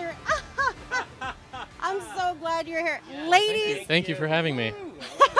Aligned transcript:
answer? 0.00 0.16
I'm 1.80 2.00
so 2.16 2.34
glad 2.40 2.68
you're 2.68 2.80
here. 2.82 3.00
Ladies, 3.28 3.86
Thank 3.86 4.08
you 4.08 4.14
for 4.14 4.26
having 4.26 4.56
me. 4.56 4.72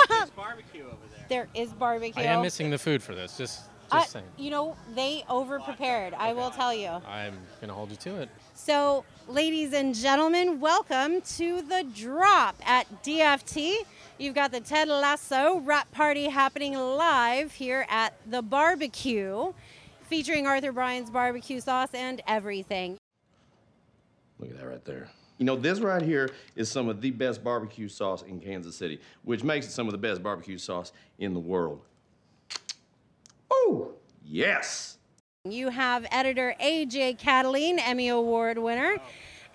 There's 0.08 0.30
barbecue 0.30 0.84
over 0.84 0.96
there. 1.16 1.26
there 1.28 1.48
is 1.54 1.72
barbecue. 1.72 2.22
I 2.22 2.26
am 2.26 2.42
missing 2.42 2.70
the 2.70 2.78
food 2.78 3.02
for 3.02 3.14
this. 3.14 3.36
Just, 3.36 3.60
just 3.90 3.92
I- 3.92 4.04
saying. 4.06 4.24
you 4.36 4.50
know, 4.50 4.76
they 4.94 5.24
over 5.28 5.60
prepared, 5.60 6.14
I 6.14 6.32
will 6.32 6.50
tell 6.50 6.74
you. 6.74 6.88
I'm 7.06 7.34
gonna 7.60 7.74
hold 7.74 7.90
you 7.90 7.96
to 7.96 8.16
it. 8.16 8.28
So, 8.54 9.04
ladies 9.28 9.72
and 9.72 9.94
gentlemen, 9.94 10.60
welcome 10.60 11.20
to 11.36 11.62
the 11.62 11.86
drop 11.94 12.56
at 12.64 13.02
DFT. 13.02 13.76
You've 14.18 14.34
got 14.34 14.50
the 14.52 14.60
Ted 14.60 14.88
Lasso 14.88 15.60
wrap 15.60 15.90
party 15.92 16.26
happening 16.28 16.74
live 16.74 17.52
here 17.52 17.86
at 17.88 18.14
the 18.30 18.42
barbecue, 18.42 19.52
featuring 20.08 20.46
Arthur 20.46 20.72
Bryant's 20.72 21.10
barbecue 21.10 21.60
sauce 21.60 21.94
and 21.94 22.20
everything. 22.26 22.98
Look 24.40 24.50
at 24.50 24.58
that 24.58 24.66
right 24.66 24.84
there. 24.84 25.08
You 25.38 25.46
know, 25.46 25.56
this 25.56 25.80
right 25.80 26.02
here 26.02 26.30
is 26.56 26.70
some 26.70 26.88
of 26.88 27.00
the 27.00 27.10
best 27.10 27.42
barbecue 27.44 27.88
sauce 27.88 28.22
in 28.22 28.40
Kansas 28.40 28.76
City, 28.76 29.00
which 29.22 29.42
makes 29.42 29.66
it 29.66 29.70
some 29.70 29.86
of 29.86 29.92
the 29.92 29.98
best 29.98 30.22
barbecue 30.22 30.58
sauce 30.58 30.92
in 31.18 31.34
the 31.34 31.40
world. 31.40 31.80
Oh, 33.50 33.92
yes. 34.24 34.98
You 35.44 35.70
have 35.70 36.06
editor 36.10 36.54
AJ 36.60 37.18
Catoline, 37.18 37.78
Emmy 37.78 38.08
Award 38.08 38.58
winner, 38.58 38.98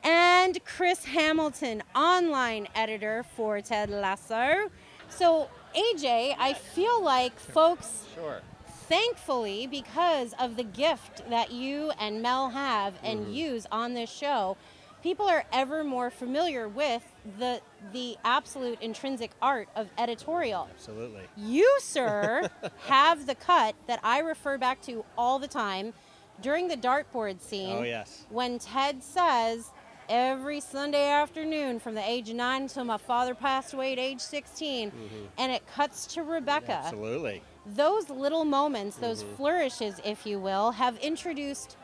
and 0.04 0.64
Chris 0.66 1.06
Hamilton, 1.06 1.84
online 1.96 2.68
editor 2.76 3.24
for 3.36 3.62
Ted 3.62 3.90
Lasso. 3.90 4.72
So, 5.10 5.50
AJ, 5.76 6.36
I 6.40 6.54
feel 6.54 7.04
like 7.04 7.40
folks 7.40 8.06
Sure. 8.16 8.42
thankfully, 8.88 9.68
because 9.68 10.34
of 10.40 10.56
the 10.58 10.64
gift 10.64 11.28
that 11.30 11.52
you 11.52 11.92
and 12.00 12.22
Mel 12.22 12.50
have 12.50 12.96
and 13.04 13.22
mm-hmm. 13.22 13.34
use 13.34 13.68
on 13.72 13.94
this 13.94 14.10
show, 14.10 14.58
people 15.06 15.28
are 15.28 15.46
ever 15.54 15.84
more 15.84 16.10
familiar 16.10 16.68
with 16.68 17.04
the 17.38 17.62
the 17.94 18.18
absolute 18.26 18.82
intrinsic 18.82 19.30
art 19.40 19.70
of 19.76 19.88
editorial. 20.00 20.68
Absolutely. 20.72 21.22
You, 21.38 21.78
sir, 21.80 22.50
have 22.88 23.28
the 23.28 23.36
cut 23.36 23.76
that 23.86 24.00
I 24.04 24.18
refer 24.20 24.58
back 24.58 24.82
to 24.84 25.06
all 25.16 25.38
the 25.38 25.48
time 25.48 25.94
during 26.42 26.68
the 26.68 26.76
dartboard 26.76 27.40
scene. 27.40 27.78
Oh, 27.78 27.84
yes. 27.84 28.26
When 28.30 28.58
Ted 28.58 29.04
says, 29.04 29.72
every 30.10 30.60
Sunday 30.60 31.08
afternoon 31.08 31.80
from 31.80 31.94
the 31.94 32.10
age 32.10 32.30
of 32.30 32.36
nine 32.36 32.64
until 32.64 32.84
my 32.84 32.98
father 32.98 33.36
passed 33.36 33.76
away 33.76 33.94
at 33.94 34.00
age 34.00 34.22
16, 34.22 34.90
mm-hmm. 34.90 35.06
and 35.38 35.52
it 35.52 35.68
cuts 35.68 36.08
to 36.08 36.24
Rebecca 36.24 36.82
Absolutely. 36.84 37.44
those 37.68 38.10
little 38.10 38.44
moments, 38.44 38.98
those 38.98 39.24
mm-hmm. 39.24 39.36
flourishes, 39.36 40.02
if 40.04 40.26
you 40.26 40.40
will, 40.40 40.72
have 40.72 40.98
introduced 40.98 41.78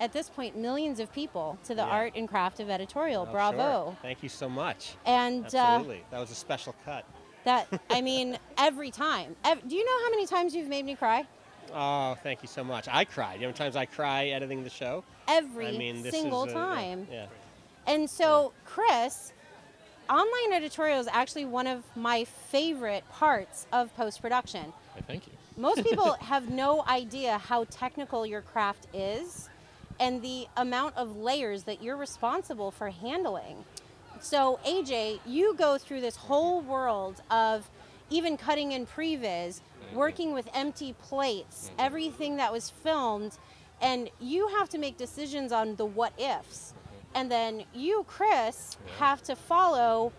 at 0.00 0.12
this 0.12 0.28
point 0.28 0.56
millions 0.56 0.98
of 1.00 1.12
people 1.12 1.58
to 1.64 1.74
the 1.74 1.82
Yeah. 1.82 1.88
art 1.88 2.12
and 2.16 2.28
craft 2.28 2.60
of 2.60 2.70
editorial. 2.70 3.26
Oh, 3.28 3.32
Bravo. 3.32 3.84
sure. 3.86 3.96
Thank 4.02 4.22
you 4.22 4.28
so 4.28 4.48
much. 4.48 4.94
And 5.06 5.44
uh, 5.54 5.58
Absolutely. 5.58 6.04
that 6.10 6.18
was 6.20 6.30
a 6.30 6.34
special 6.34 6.74
cut. 6.84 7.04
that, 7.44 7.66
I 7.90 8.00
mean, 8.00 8.38
every 8.58 8.90
time. 8.90 9.36
Ev- 9.44 9.66
do 9.68 9.74
you 9.76 9.84
know 9.84 10.04
how 10.04 10.10
many 10.10 10.26
times 10.26 10.54
you've 10.54 10.68
made 10.68 10.84
me 10.84 10.94
cry? 10.94 11.24
Oh, 11.74 12.16
thank 12.22 12.42
you 12.42 12.48
so 12.48 12.62
much. 12.64 12.88
I 12.90 13.04
cried. 13.04 13.40
You 13.40 13.46
know 13.46 13.52
times 13.52 13.76
I 13.76 13.86
cry 13.86 14.26
editing 14.26 14.62
the 14.64 14.70
show? 14.70 15.04
Every 15.28 15.68
I 15.68 15.78
mean, 15.78 16.04
single 16.10 16.44
a- 16.44 16.52
time. 16.52 17.06
Yeah. 17.10 17.26
And 17.86 18.08
so, 18.10 18.52
Chris, 18.64 19.32
online 20.10 20.52
editorial 20.52 21.00
is 21.00 21.08
actually 21.10 21.44
one 21.46 21.66
of 21.66 21.84
my 21.96 22.24
favorite 22.24 23.04
parts 23.10 23.66
of 23.72 23.94
post 23.96 24.20
production. 24.20 24.72
Thank 25.06 25.26
you. 25.26 25.32
Most 25.56 25.82
people 25.84 26.12
have 26.20 26.50
no 26.50 26.84
idea 26.86 27.38
how 27.38 27.64
technical 27.64 28.24
your 28.26 28.40
craft 28.42 28.86
is 28.92 29.48
and 30.02 30.20
the 30.20 30.48
amount 30.56 30.96
of 30.96 31.16
layers 31.16 31.62
that 31.62 31.80
you're 31.80 31.96
responsible 31.96 32.72
for 32.72 32.90
handling. 32.90 33.64
So, 34.20 34.58
AJ, 34.66 35.20
you 35.24 35.54
go 35.54 35.78
through 35.78 36.00
this 36.00 36.16
whole 36.16 36.60
world 36.60 37.22
of 37.30 37.70
even 38.10 38.36
cutting 38.36 38.72
in 38.72 38.84
previs, 38.84 39.60
working 39.94 40.34
with 40.34 40.48
empty 40.54 40.94
plates, 41.00 41.70
everything 41.78 42.36
that 42.38 42.52
was 42.52 42.68
filmed, 42.68 43.38
and 43.80 44.10
you 44.20 44.48
have 44.48 44.68
to 44.70 44.78
make 44.78 44.96
decisions 44.96 45.52
on 45.52 45.76
the 45.76 45.86
what 45.86 46.12
ifs. 46.20 46.74
And 47.14 47.30
then 47.30 47.62
you, 47.72 48.04
Chris, 48.08 48.76
have 48.98 49.22
to 49.22 49.36
follow 49.36 50.12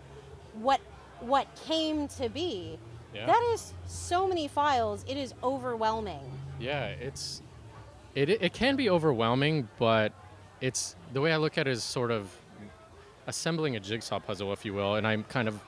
what 0.54 0.80
what 1.20 1.46
came 1.66 2.08
to 2.08 2.30
be. 2.30 2.78
Yeah. 3.14 3.26
That 3.26 3.50
is 3.52 3.74
so 3.86 4.26
many 4.26 4.48
files. 4.48 5.04
It 5.06 5.18
is 5.18 5.34
overwhelming. 5.42 6.30
Yeah, 6.58 6.86
it's 6.86 7.42
it 8.14 8.30
it 8.30 8.52
can 8.52 8.76
be 8.76 8.90
overwhelming, 8.90 9.68
but 9.78 10.12
it's 10.60 10.96
the 11.12 11.20
way 11.20 11.32
I 11.32 11.36
look 11.36 11.58
at 11.58 11.66
it 11.66 11.70
is 11.70 11.82
sort 11.82 12.10
of 12.10 12.30
assembling 13.26 13.76
a 13.76 13.80
jigsaw 13.80 14.18
puzzle, 14.18 14.52
if 14.52 14.64
you 14.64 14.74
will, 14.74 14.96
and 14.96 15.06
I'm 15.06 15.24
kind 15.24 15.48
of 15.48 15.60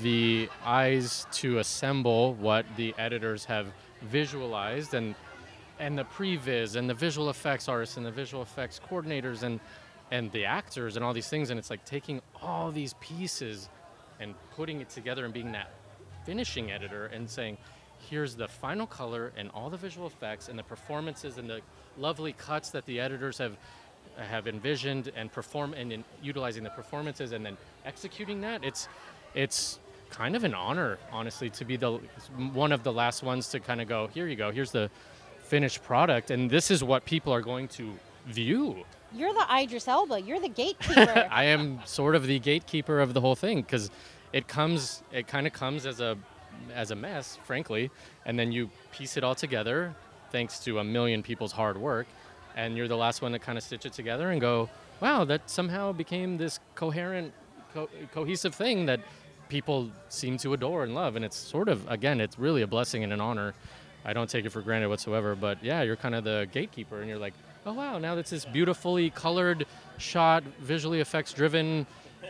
the 0.00 0.48
eyes 0.64 1.26
to 1.32 1.58
assemble 1.58 2.34
what 2.34 2.64
the 2.76 2.94
editors 2.98 3.44
have 3.44 3.66
visualized 4.02 4.94
and 4.94 5.14
and 5.78 5.98
the 5.98 6.04
previs 6.04 6.76
and 6.76 6.88
the 6.88 6.94
visual 6.94 7.30
effects 7.30 7.68
artists 7.68 7.96
and 7.96 8.06
the 8.06 8.10
visual 8.10 8.42
effects 8.42 8.80
coordinators 8.88 9.42
and 9.42 9.60
and 10.10 10.30
the 10.32 10.44
actors 10.44 10.96
and 10.96 11.04
all 11.04 11.12
these 11.12 11.28
things 11.28 11.50
and 11.50 11.58
it's 11.58 11.70
like 11.70 11.84
taking 11.84 12.20
all 12.40 12.70
these 12.70 12.94
pieces 13.00 13.68
and 14.20 14.34
putting 14.54 14.80
it 14.80 14.88
together 14.88 15.24
and 15.24 15.34
being 15.34 15.50
that 15.52 15.70
finishing 16.24 16.70
editor 16.70 17.06
and 17.06 17.28
saying 17.28 17.56
here's 18.10 18.34
the 18.34 18.48
final 18.48 18.86
color 18.86 19.32
and 19.36 19.50
all 19.54 19.70
the 19.70 19.76
visual 19.76 20.06
effects 20.06 20.48
and 20.48 20.58
the 20.58 20.62
performances 20.62 21.38
and 21.38 21.48
the 21.48 21.60
lovely 21.98 22.32
cuts 22.32 22.70
that 22.70 22.84
the 22.86 23.00
editors 23.00 23.38
have 23.38 23.56
have 24.16 24.46
envisioned 24.46 25.10
and 25.16 25.32
perform 25.32 25.74
and 25.74 25.92
in 25.92 26.04
utilizing 26.22 26.62
the 26.62 26.70
performances 26.70 27.32
and 27.32 27.44
then 27.44 27.56
executing 27.84 28.40
that 28.40 28.62
it's 28.62 28.88
it's 29.34 29.80
kind 30.10 30.36
of 30.36 30.44
an 30.44 30.54
honor 30.54 30.98
honestly 31.10 31.50
to 31.50 31.64
be 31.64 31.76
the 31.76 31.92
one 32.52 32.70
of 32.70 32.84
the 32.84 32.92
last 32.92 33.24
ones 33.24 33.48
to 33.48 33.58
kind 33.58 33.80
of 33.80 33.88
go 33.88 34.06
here 34.14 34.28
you 34.28 34.36
go 34.36 34.52
here's 34.52 34.70
the 34.70 34.88
finished 35.42 35.82
product 35.82 36.30
and 36.30 36.48
this 36.48 36.70
is 36.70 36.84
what 36.84 37.04
people 37.04 37.32
are 37.32 37.40
going 37.42 37.66
to 37.66 37.92
view 38.26 38.84
You're 39.12 39.32
the 39.34 39.46
Idris 39.52 39.86
Elba. 39.86 40.20
You're 40.22 40.40
the 40.40 40.48
gatekeeper. 40.48 41.28
I 41.30 41.44
am 41.44 41.80
sort 41.84 42.14
of 42.16 42.26
the 42.26 42.38
gatekeeper 42.40 42.98
of 43.00 43.14
the 43.14 43.20
whole 43.20 43.36
thing 43.36 43.62
because 43.62 43.90
it 44.32 44.48
comes, 44.48 45.04
it 45.12 45.28
kind 45.28 45.46
of 45.46 45.52
comes 45.52 45.86
as 45.86 46.00
a, 46.00 46.16
as 46.74 46.90
a 46.90 46.94
mess, 46.94 47.38
frankly, 47.44 47.90
and 48.26 48.38
then 48.38 48.52
you 48.52 48.70
piece 48.92 49.16
it 49.16 49.24
all 49.24 49.34
together, 49.34 49.94
thanks 50.30 50.58
to 50.60 50.78
a 50.78 50.84
million 50.84 51.22
people's 51.22 51.52
hard 51.52 51.76
work, 51.78 52.06
and 52.56 52.76
you're 52.76 52.88
the 52.88 52.96
last 52.96 53.22
one 53.22 53.32
to 53.32 53.38
kind 53.38 53.58
of 53.58 53.64
stitch 53.64 53.86
it 53.86 53.92
together 53.92 54.30
and 54.30 54.40
go, 54.40 54.68
wow, 55.00 55.24
that 55.24 55.48
somehow 55.50 55.92
became 55.92 56.36
this 56.36 56.60
coherent, 56.74 57.32
co- 57.72 57.88
cohesive 58.12 58.54
thing 58.54 58.86
that 58.86 59.00
people 59.48 59.90
seem 60.08 60.38
to 60.38 60.54
adore 60.54 60.84
and 60.84 60.94
love, 60.94 61.16
and 61.16 61.24
it's 61.24 61.36
sort 61.36 61.68
of, 61.68 61.88
again, 61.90 62.20
it's 62.20 62.38
really 62.38 62.62
a 62.62 62.66
blessing 62.66 63.04
and 63.04 63.12
an 63.12 63.20
honor. 63.20 63.54
I 64.04 64.12
don't 64.12 64.28
take 64.28 64.44
it 64.44 64.50
for 64.50 64.60
granted 64.60 64.88
whatsoever, 64.88 65.34
but 65.34 65.62
yeah, 65.62 65.82
you're 65.82 65.96
kind 65.96 66.14
of 66.14 66.24
the 66.24 66.48
gatekeeper, 66.52 67.00
and 67.00 67.08
you're 67.08 67.18
like, 67.18 67.34
oh 67.66 67.72
wow, 67.72 67.98
now 67.98 68.14
that's 68.14 68.30
this 68.30 68.44
beautifully 68.44 69.10
colored, 69.10 69.66
shot, 69.98 70.42
visually 70.60 71.00
effects 71.00 71.32
driven, 71.32 71.86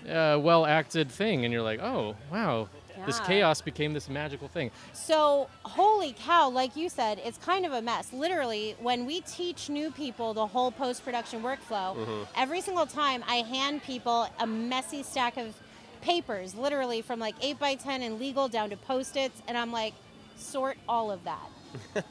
uh, 0.08 0.38
well 0.40 0.66
acted 0.66 1.10
thing, 1.10 1.44
and 1.44 1.52
you're 1.52 1.62
like, 1.62 1.80
oh 1.80 2.16
wow, 2.30 2.68
this 3.06 3.20
chaos 3.20 3.60
became 3.60 3.92
this 3.92 4.08
magical 4.08 4.48
thing. 4.48 4.70
so, 4.92 5.48
holy 5.62 6.14
cow, 6.18 6.48
like 6.48 6.76
you 6.76 6.88
said, 6.88 7.20
it's 7.24 7.38
kind 7.38 7.66
of 7.66 7.72
a 7.72 7.82
mess. 7.82 8.12
Literally, 8.12 8.76
when 8.80 9.06
we 9.06 9.20
teach 9.22 9.68
new 9.68 9.90
people 9.90 10.34
the 10.34 10.46
whole 10.46 10.70
post 10.70 11.04
production 11.04 11.42
workflow, 11.42 11.96
mm-hmm. 11.96 12.22
every 12.36 12.60
single 12.60 12.86
time 12.86 13.24
I 13.28 13.36
hand 13.36 13.82
people 13.82 14.28
a 14.38 14.46
messy 14.46 15.02
stack 15.02 15.36
of 15.36 15.54
papers, 16.00 16.54
literally 16.54 17.02
from 17.02 17.18
like 17.18 17.34
8 17.40 17.58
by 17.58 17.74
10 17.74 18.02
and 18.02 18.18
legal 18.20 18.48
down 18.48 18.70
to 18.70 18.76
post 18.76 19.16
its, 19.16 19.42
and 19.48 19.56
I'm 19.56 19.72
like, 19.72 19.94
sort 20.36 20.76
all 20.88 21.10
of 21.10 21.24
that. 21.24 21.50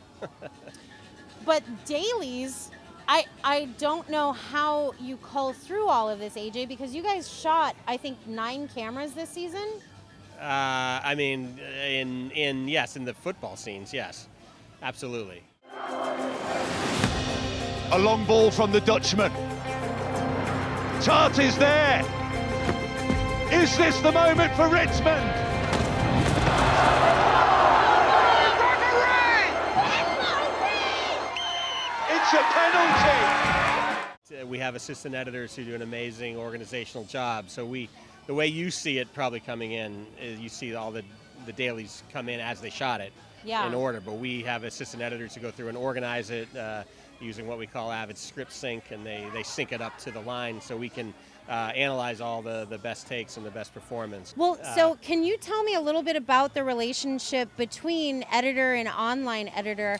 but 1.45 1.63
dailies, 1.85 2.71
I, 3.07 3.25
I 3.43 3.65
don't 3.77 4.09
know 4.09 4.31
how 4.31 4.93
you 4.99 5.17
cull 5.17 5.53
through 5.53 5.87
all 5.87 6.09
of 6.09 6.19
this, 6.19 6.35
AJ, 6.35 6.67
because 6.67 6.95
you 6.95 7.03
guys 7.03 7.31
shot, 7.31 7.75
I 7.87 7.97
think, 7.97 8.17
nine 8.25 8.67
cameras 8.67 9.13
this 9.13 9.29
season. 9.29 9.81
Uh, 10.39 10.99
I 11.03 11.15
mean, 11.15 11.57
in 11.87 12.31
in 12.31 12.67
yes, 12.67 12.95
in 12.95 13.05
the 13.05 13.13
football 13.13 13.55
scenes, 13.55 13.93
yes, 13.93 14.27
absolutely. 14.81 15.41
A 17.91 17.99
long 17.99 18.25
ball 18.25 18.51
from 18.51 18.71
the 18.71 18.81
Dutchman. 18.81 19.31
Tart 21.01 21.37
is 21.39 21.57
there. 21.57 22.03
Is 23.51 23.77
this 23.77 23.99
the 24.01 24.11
moment 24.11 24.53
for 24.55 24.67
Richmond? 24.67 25.29
It's 32.09 32.33
a 32.33 32.43
penalty. 32.53 34.41
Uh, 34.41 34.45
We 34.47 34.57
have 34.59 34.75
assistant 34.75 35.15
editors 35.15 35.55
who 35.55 35.63
do 35.63 35.75
an 35.75 35.81
amazing 35.81 36.37
organizational 36.37 37.05
job. 37.05 37.49
So 37.49 37.65
we, 37.65 37.89
the 38.27 38.33
way 38.33 38.47
you 38.47 38.71
see 38.71 38.97
it 38.99 39.13
probably 39.13 39.39
coming 39.39 39.71
in, 39.73 40.05
is 40.21 40.39
you 40.39 40.49
see 40.49 40.75
all 40.75 40.91
the 40.91 41.03
the 41.45 41.53
dailies 41.53 42.03
come 42.13 42.29
in 42.29 42.39
as 42.39 42.61
they 42.61 42.69
shot 42.69 43.01
it 43.01 43.11
Yeah. 43.43 43.67
in 43.67 43.73
order. 43.73 43.99
But 43.99 44.13
we 44.13 44.43
have 44.43 44.63
assistant 44.63 45.03
editors 45.03 45.35
who 45.35 45.41
go 45.41 45.51
through 45.51 45.67
and 45.67 45.77
organize 45.77 46.29
it 46.29 46.47
uh, 46.55 46.83
using 47.19 47.47
what 47.47 47.57
we 47.57 47.67
call 47.67 47.91
Avid 47.91 48.17
Script 48.17 48.53
Sync, 48.53 48.91
and 48.91 49.05
they 49.05 49.27
they 49.33 49.43
sync 49.43 49.71
it 49.73 49.81
up 49.81 49.97
to 49.99 50.11
the 50.11 50.21
line 50.21 50.61
so 50.61 50.77
we 50.77 50.87
can 50.89 51.13
uh, 51.49 51.71
analyze 51.75 52.21
all 52.21 52.41
the, 52.41 52.65
the 52.69 52.77
best 52.77 53.05
takes 53.07 53.35
and 53.35 53.45
the 53.45 53.51
best 53.51 53.73
performance. 53.73 54.33
Well, 54.37 54.57
Uh, 54.63 54.75
so 54.75 54.95
can 55.01 55.23
you 55.25 55.35
tell 55.37 55.61
me 55.63 55.75
a 55.75 55.81
little 55.81 56.01
bit 56.01 56.15
about 56.15 56.53
the 56.53 56.63
relationship 56.63 57.49
between 57.57 58.23
editor 58.31 58.75
and 58.75 58.87
online 58.87 59.49
editor? 59.49 59.99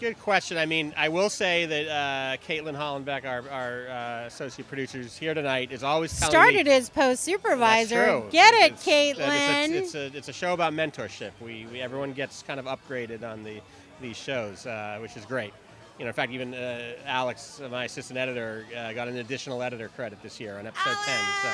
Good 0.00 0.18
question. 0.18 0.58
I 0.58 0.66
mean, 0.66 0.92
I 0.96 1.08
will 1.08 1.30
say 1.30 1.66
that 1.66 1.88
uh, 1.88 2.36
Caitlin 2.46 2.74
Hollenbeck, 2.76 3.24
our, 3.24 3.48
our 3.50 3.88
uh, 3.88 4.26
associate 4.26 4.68
producer, 4.68 4.98
who's 4.98 5.16
here 5.16 5.34
tonight, 5.34 5.70
is 5.72 5.82
always 5.82 6.16
telling 6.18 6.32
Started 6.32 6.66
me. 6.66 6.72
as 6.72 6.88
post 6.90 7.22
supervisor. 7.24 8.22
Get 8.30 8.54
it, 8.54 8.72
It's- 8.72 8.84
Caitlin. 8.84 9.68
It's 9.70 9.94
a, 9.94 10.06
it's, 10.06 10.14
a, 10.14 10.18
it's 10.18 10.28
a 10.28 10.32
show 10.32 10.52
about 10.54 10.72
mentorship. 10.72 11.30
We, 11.40 11.66
we 11.70 11.80
everyone 11.80 12.12
gets 12.12 12.42
kind 12.42 12.58
of 12.60 12.66
upgraded 12.66 13.22
on 13.22 13.42
the 13.42 13.60
these 14.00 14.16
shows, 14.16 14.66
uh, 14.66 14.98
which 15.00 15.16
is 15.16 15.24
great. 15.24 15.52
You 15.98 16.04
know, 16.04 16.08
in 16.08 16.14
fact, 16.14 16.32
even 16.32 16.54
uh, 16.54 16.94
Alex, 17.06 17.60
my 17.70 17.84
assistant 17.84 18.18
editor, 18.18 18.66
uh, 18.76 18.92
got 18.94 19.06
an 19.06 19.18
additional 19.18 19.62
editor 19.62 19.88
credit 19.88 20.20
this 20.22 20.40
year 20.40 20.58
on 20.58 20.66
episode 20.66 20.96
10. 21.04 21.20
So. 21.42 21.48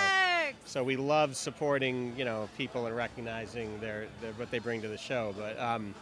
So 0.65 0.83
we 0.85 0.97
love 0.97 1.37
supporting, 1.37 2.15
you 2.17 2.25
know, 2.25 2.49
people 2.57 2.87
and 2.87 2.97
recognizing 2.97 3.79
their, 3.81 4.07
their 4.23 4.33
what 4.33 4.51
they 4.51 4.59
bring 4.59 4.81
to 4.83 4.89
the 4.89 4.97
show. 4.97 5.35
But 5.37 5.59
um, 5.61 5.95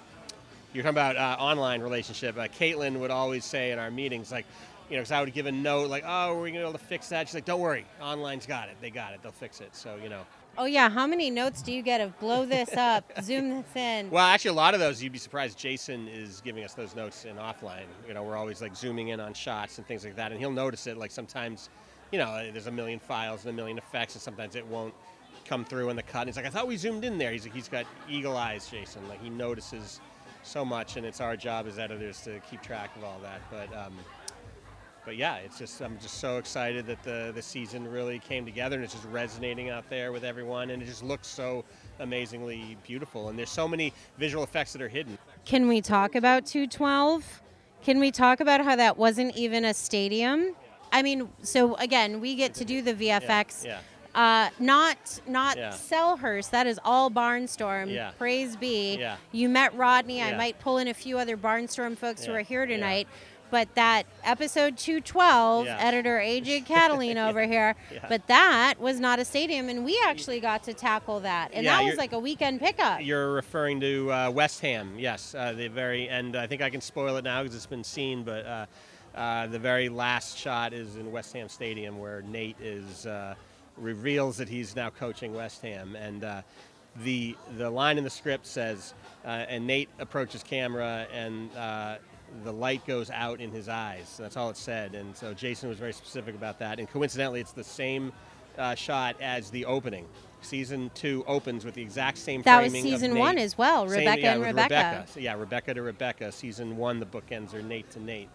you're 0.77 0.83
talking 0.83 0.95
about 0.95 1.17
uh, 1.17 1.43
online 1.43 1.81
relationship. 1.81 2.37
Uh, 2.37 2.49
Caitlin 2.49 3.01
would 3.01 3.11
always 3.11 3.45
say 3.47 3.73
in 3.73 3.79
our 3.79 3.91
meetings, 3.91 4.31
like, 4.31 4.45
you 4.91 4.97
know, 4.97 5.01
because 5.01 5.11
I 5.11 5.21
would 5.21 5.33
give 5.33 5.47
a 5.47 5.53
note, 5.53 5.89
like, 5.89 6.05
oh, 6.05 6.09
are 6.09 6.35
we're 6.35 6.49
gonna 6.49 6.53
be 6.53 6.59
able 6.59 6.73
to 6.73 6.79
fix 6.79 7.09
that. 7.09 7.27
She's 7.27 7.35
like, 7.35 7.47
don't 7.47 7.61
worry, 7.61 7.87
online's 8.01 8.47
got 8.47 8.69
it. 8.69 8.77
They 8.81 8.91
got 8.91 9.15
it. 9.15 9.23
They'll 9.23 9.33
fix 9.33 9.61
it. 9.61 9.75
So 9.75 9.97
you 10.03 10.11
know. 10.11 10.27
Oh 10.59 10.67
yeah, 10.67 10.89
how 10.89 11.07
many 11.07 11.29
notes 11.31 11.63
do 11.63 11.73
you 11.73 11.83
get 11.83 12.01
of 12.01 12.19
blow 12.21 12.47
this 12.47 12.73
up, 12.75 13.11
zoom 13.23 13.51
this 13.51 13.75
in? 13.75 14.11
Well, 14.11 14.27
actually, 14.27 14.51
a 14.51 14.55
lot 14.55 14.75
of 14.75 14.81
those 14.81 15.03
you'd 15.03 15.13
be 15.13 15.19
surprised. 15.19 15.59
Jason 15.59 16.09
is 16.09 16.43
giving 16.43 16.63
us 16.63 16.75
those 16.75 16.95
notes 16.95 17.25
in 17.25 17.37
offline. 17.37 17.87
You 18.07 18.15
know, 18.15 18.23
we're 18.23 18.37
always 18.37 18.61
like 18.61 18.77
zooming 18.77 19.09
in 19.09 19.19
on 19.19 19.33
shots 19.33 19.79
and 19.79 19.87
things 19.87 20.05
like 20.05 20.17
that, 20.17 20.31
and 20.31 20.39
he'll 20.39 20.51
notice 20.51 20.87
it. 20.87 20.99
Like 20.99 21.11
sometimes, 21.11 21.71
you 22.13 22.19
know, 22.19 22.51
there's 22.53 22.67
a 22.67 22.71
million 22.71 22.99
files 22.99 23.45
and 23.45 23.51
a 23.51 23.57
million 23.57 23.79
effects, 23.79 24.15
and 24.15 24.23
sometimes 24.23 24.57
it 24.57 24.67
won't 24.67 24.95
come 25.47 25.65
through 25.65 25.89
in 25.91 25.97
the 25.97 26.03
cut. 26.03 26.23
And 26.23 26.29
he's 26.29 26.37
like, 26.37 26.47
I 26.47 26.51
thought 26.51 26.67
we 26.67 26.77
zoomed 26.77 27.05
in 27.05 27.19
there. 27.19 27.33
He's 27.33 27.45
like, 27.45 27.55
he's 27.55 27.69
got 27.69 27.87
eagle 28.09 28.37
eyes, 28.37 28.69
Jason. 28.69 29.07
Like 29.09 29.23
he 29.23 29.31
notices 29.31 30.01
so 30.47 30.65
much, 30.65 30.97
and 30.97 31.05
it's 31.05 31.21
our 31.21 31.37
job 31.37 31.67
as 31.67 31.79
editors 31.79 32.21
to 32.23 32.41
keep 32.51 32.63
track 32.63 32.95
of 32.97 33.05
all 33.05 33.19
that. 33.23 33.41
But 33.51 33.77
um, 33.77 33.95
but 35.05 35.17
yeah, 35.17 35.37
it's 35.37 35.59
just 35.59 35.81
I'm 35.81 35.99
just 35.99 36.19
so 36.19 36.39
excited 36.39 36.87
that 36.87 37.03
the 37.03 37.33
the 37.35 37.43
season 37.43 37.91
really 37.91 38.19
came 38.19 38.45
together 38.45 38.77
and 38.77 38.85
it's 38.85 38.93
just 38.93 39.07
resonating 39.07 39.71
out 39.71 39.89
there 39.89 40.13
with 40.13 40.25
everyone, 40.25 40.71
and 40.71 40.83
it 40.83 40.87
just 40.87 41.03
looks 41.03 41.29
so 41.29 41.65
amazingly 42.01 42.77
beautiful. 42.85 43.29
And 43.29 43.39
there's 43.39 43.51
so 43.51 43.69
many 43.69 43.93
visual 44.19 44.45
effects 44.45 44.73
that 44.73 44.83
are 44.83 44.89
hidden. 44.89 45.17
Can 45.45 45.69
we 45.69 45.81
talk 45.81 46.15
about 46.15 46.45
212? 46.45 47.43
Can 47.83 48.01
we 48.01 48.11
talk 48.11 48.41
about 48.41 48.65
how 48.65 48.75
that 48.77 48.97
wasn't 48.99 49.37
even 49.37 49.65
a 49.65 49.73
stadium? 49.73 50.57
I 50.93 51.03
mean, 51.03 51.29
so 51.43 51.77
again, 51.77 52.21
we 52.21 52.35
get 52.35 52.55
to 52.55 52.65
do 52.65 52.83
the 52.83 52.95
VFX. 52.95 53.65
Yeah. 53.65 53.79
Uh, 54.17 54.49
not 54.59 55.21
not 55.29 55.57
Yeah. 55.59 55.71
Selhurst. 55.71 56.51
That 56.51 56.67
is 56.67 56.81
all 56.85 57.11
Barnstorm. 57.11 57.93
Yeah. 57.93 58.13
Praise 58.19 58.57
be. 58.57 58.97
Yeah. 58.99 59.17
You 59.31 59.49
met 59.51 59.77
Rodney. 59.77 60.23
I 60.23 60.35
might 60.37 60.59
pull 60.59 60.79
in 60.79 60.89
a 60.89 60.95
few 60.95 61.19
other 61.19 61.37
Barnstorm 61.37 61.97
folks 61.99 62.25
who 62.25 62.33
are 62.33 62.41
here 62.41 62.65
tonight. 62.67 63.07
But 63.49 63.73
that 63.77 64.07
episode 64.25 64.77
212, 64.77 65.67
Yeah. 65.67 65.77
editor 65.79 66.19
AJ 66.19 66.63
Catoline 66.67 67.17
over 67.29 67.45
here, 67.47 67.77
but 68.09 68.27
that 68.27 68.75
was 68.81 68.99
not 68.99 69.21
a 69.21 69.25
stadium, 69.25 69.69
and 69.69 69.85
we 69.85 69.97
actually 70.05 70.41
got 70.41 70.65
to 70.65 70.75
tackle 70.75 71.21
that, 71.21 71.51
and 71.53 71.65
that 71.65 71.85
was 71.85 71.95
like 71.97 72.13
a 72.13 72.19
weekend 72.19 72.59
pickup. 72.59 73.03
You're 73.05 73.31
referring 73.35 73.79
to 73.83 74.11
uh, 74.13 74.31
West 74.31 74.61
Ham, 74.63 74.95
yes, 74.99 75.33
uh, 75.39 75.53
the 75.53 75.69
very 75.69 76.09
end. 76.09 76.35
I 76.35 76.49
think 76.49 76.61
I 76.61 76.71
can 76.71 76.81
spoil 76.81 77.19
it 77.19 77.23
now 77.25 77.45
because 77.45 77.55
it's 77.55 77.67
been 77.67 77.85
seen, 77.85 78.25
but 78.25 78.45
uh, 78.45 78.67
uh, 79.15 79.47
the 79.47 79.61
very 79.61 79.89
last 79.91 80.37
shot 80.37 80.73
is 80.73 80.97
in 80.97 81.13
West 81.13 81.33
Ham 81.35 81.49
Stadium 81.49 82.01
where 82.01 82.23
Nate 82.23 82.57
is 82.61 83.07
uh, 83.07 83.37
reveals 83.77 84.37
that 84.39 84.49
he's 84.49 84.77
now 84.77 84.91
coaching 84.91 85.35
West 85.35 85.63
Ham, 85.63 85.97
and 85.97 86.25
uh, 86.25 86.43
the 87.03 87.37
the 87.57 87.69
line 87.69 87.99
in 87.99 88.05
the 88.05 88.11
script 88.11 88.47
says, 88.47 88.95
uh, 89.25 89.29
and 89.49 89.67
Nate 89.67 89.89
approaches 89.99 90.43
camera 90.43 91.07
and. 91.13 91.55
Uh, 91.57 91.97
the 92.43 92.53
light 92.53 92.85
goes 92.87 93.09
out 93.11 93.41
in 93.41 93.53
his 93.53 93.69
eyes. 93.69 94.17
That's 94.19 94.37
all 94.37 94.51
it 94.51 94.57
said. 94.57 94.97
And 94.97 95.17
so 95.17 95.33
Jason 95.33 95.69
was 95.69 95.79
very 95.79 95.93
specific 95.93 96.35
about 96.35 96.59
that. 96.59 96.81
And 96.81 96.91
coincidentally, 96.91 97.41
it's 97.41 97.53
the 97.53 97.65
same 97.65 98.13
uh, 98.59 98.75
shot 98.75 99.17
as 99.21 99.51
the 99.51 99.65
opening. 99.65 100.07
Season 100.43 100.91
two 100.95 101.25
opens 101.27 101.65
with 101.65 101.75
the 101.75 101.83
exact 101.83 102.19
same 102.19 102.43
That 102.43 102.63
was 102.63 102.73
season 102.73 103.19
one 103.19 103.39
as 103.39 103.57
well, 103.57 103.89
Same- 103.89 104.01
Rebecca 104.01 104.21
yeah, 104.21 104.33
and 104.33 104.41
with 104.41 104.49
Rebecca. 104.51 105.05
So, 105.09 105.21
yeah, 105.21 105.35
Rebecca 105.35 105.75
to 105.75 105.83
Rebecca. 105.83 106.31
Season 106.31 106.77
one, 106.77 107.01
the 107.01 107.07
bookends 107.07 107.55
are 107.55 107.63
Nate 107.63 107.91
to 107.93 108.01
Nate, 108.01 108.29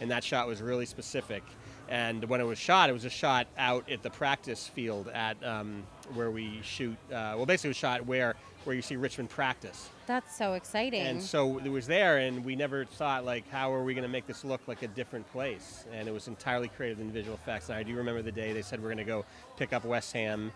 and 0.00 0.10
that 0.10 0.24
shot 0.24 0.46
was 0.46 0.60
really 0.60 0.86
specific. 0.86 1.42
And 1.88 2.24
when 2.24 2.40
it 2.40 2.44
was 2.44 2.58
shot, 2.58 2.88
it 2.88 2.92
was 2.92 3.04
a 3.04 3.10
shot 3.10 3.46
out 3.58 3.90
at 3.90 4.02
the 4.02 4.10
practice 4.10 4.68
field 4.68 5.08
at 5.08 5.42
um, 5.44 5.82
where 6.14 6.30
we 6.30 6.60
shoot. 6.62 6.96
Uh, 7.10 7.34
well, 7.36 7.46
basically, 7.46 7.68
it 7.68 7.70
was 7.70 7.76
shot 7.76 8.06
where 8.06 8.34
where 8.64 8.74
you 8.74 8.82
see 8.82 8.96
Richmond 8.96 9.28
practice. 9.28 9.90
That's 10.06 10.36
so 10.36 10.54
exciting. 10.54 11.02
And 11.02 11.22
so 11.22 11.58
it 11.58 11.68
was 11.68 11.86
there, 11.86 12.18
and 12.18 12.44
we 12.44 12.56
never 12.56 12.84
thought 12.84 13.24
like, 13.24 13.48
how 13.50 13.72
are 13.72 13.84
we 13.84 13.94
going 13.94 14.04
to 14.04 14.08
make 14.10 14.26
this 14.26 14.44
look 14.44 14.66
like 14.66 14.82
a 14.82 14.88
different 14.88 15.30
place? 15.32 15.84
And 15.92 16.08
it 16.08 16.12
was 16.12 16.28
entirely 16.28 16.68
created 16.68 17.00
in 17.00 17.10
visual 17.10 17.34
effects. 17.34 17.68
And 17.68 17.78
I 17.78 17.82
do 17.82 17.94
remember 17.94 18.22
the 18.22 18.32
day 18.32 18.52
they 18.52 18.62
said 18.62 18.80
we're 18.82 18.88
going 18.88 18.98
to 18.98 19.04
go 19.04 19.24
pick 19.56 19.72
up 19.72 19.84
West 19.84 20.12
Ham, 20.14 20.52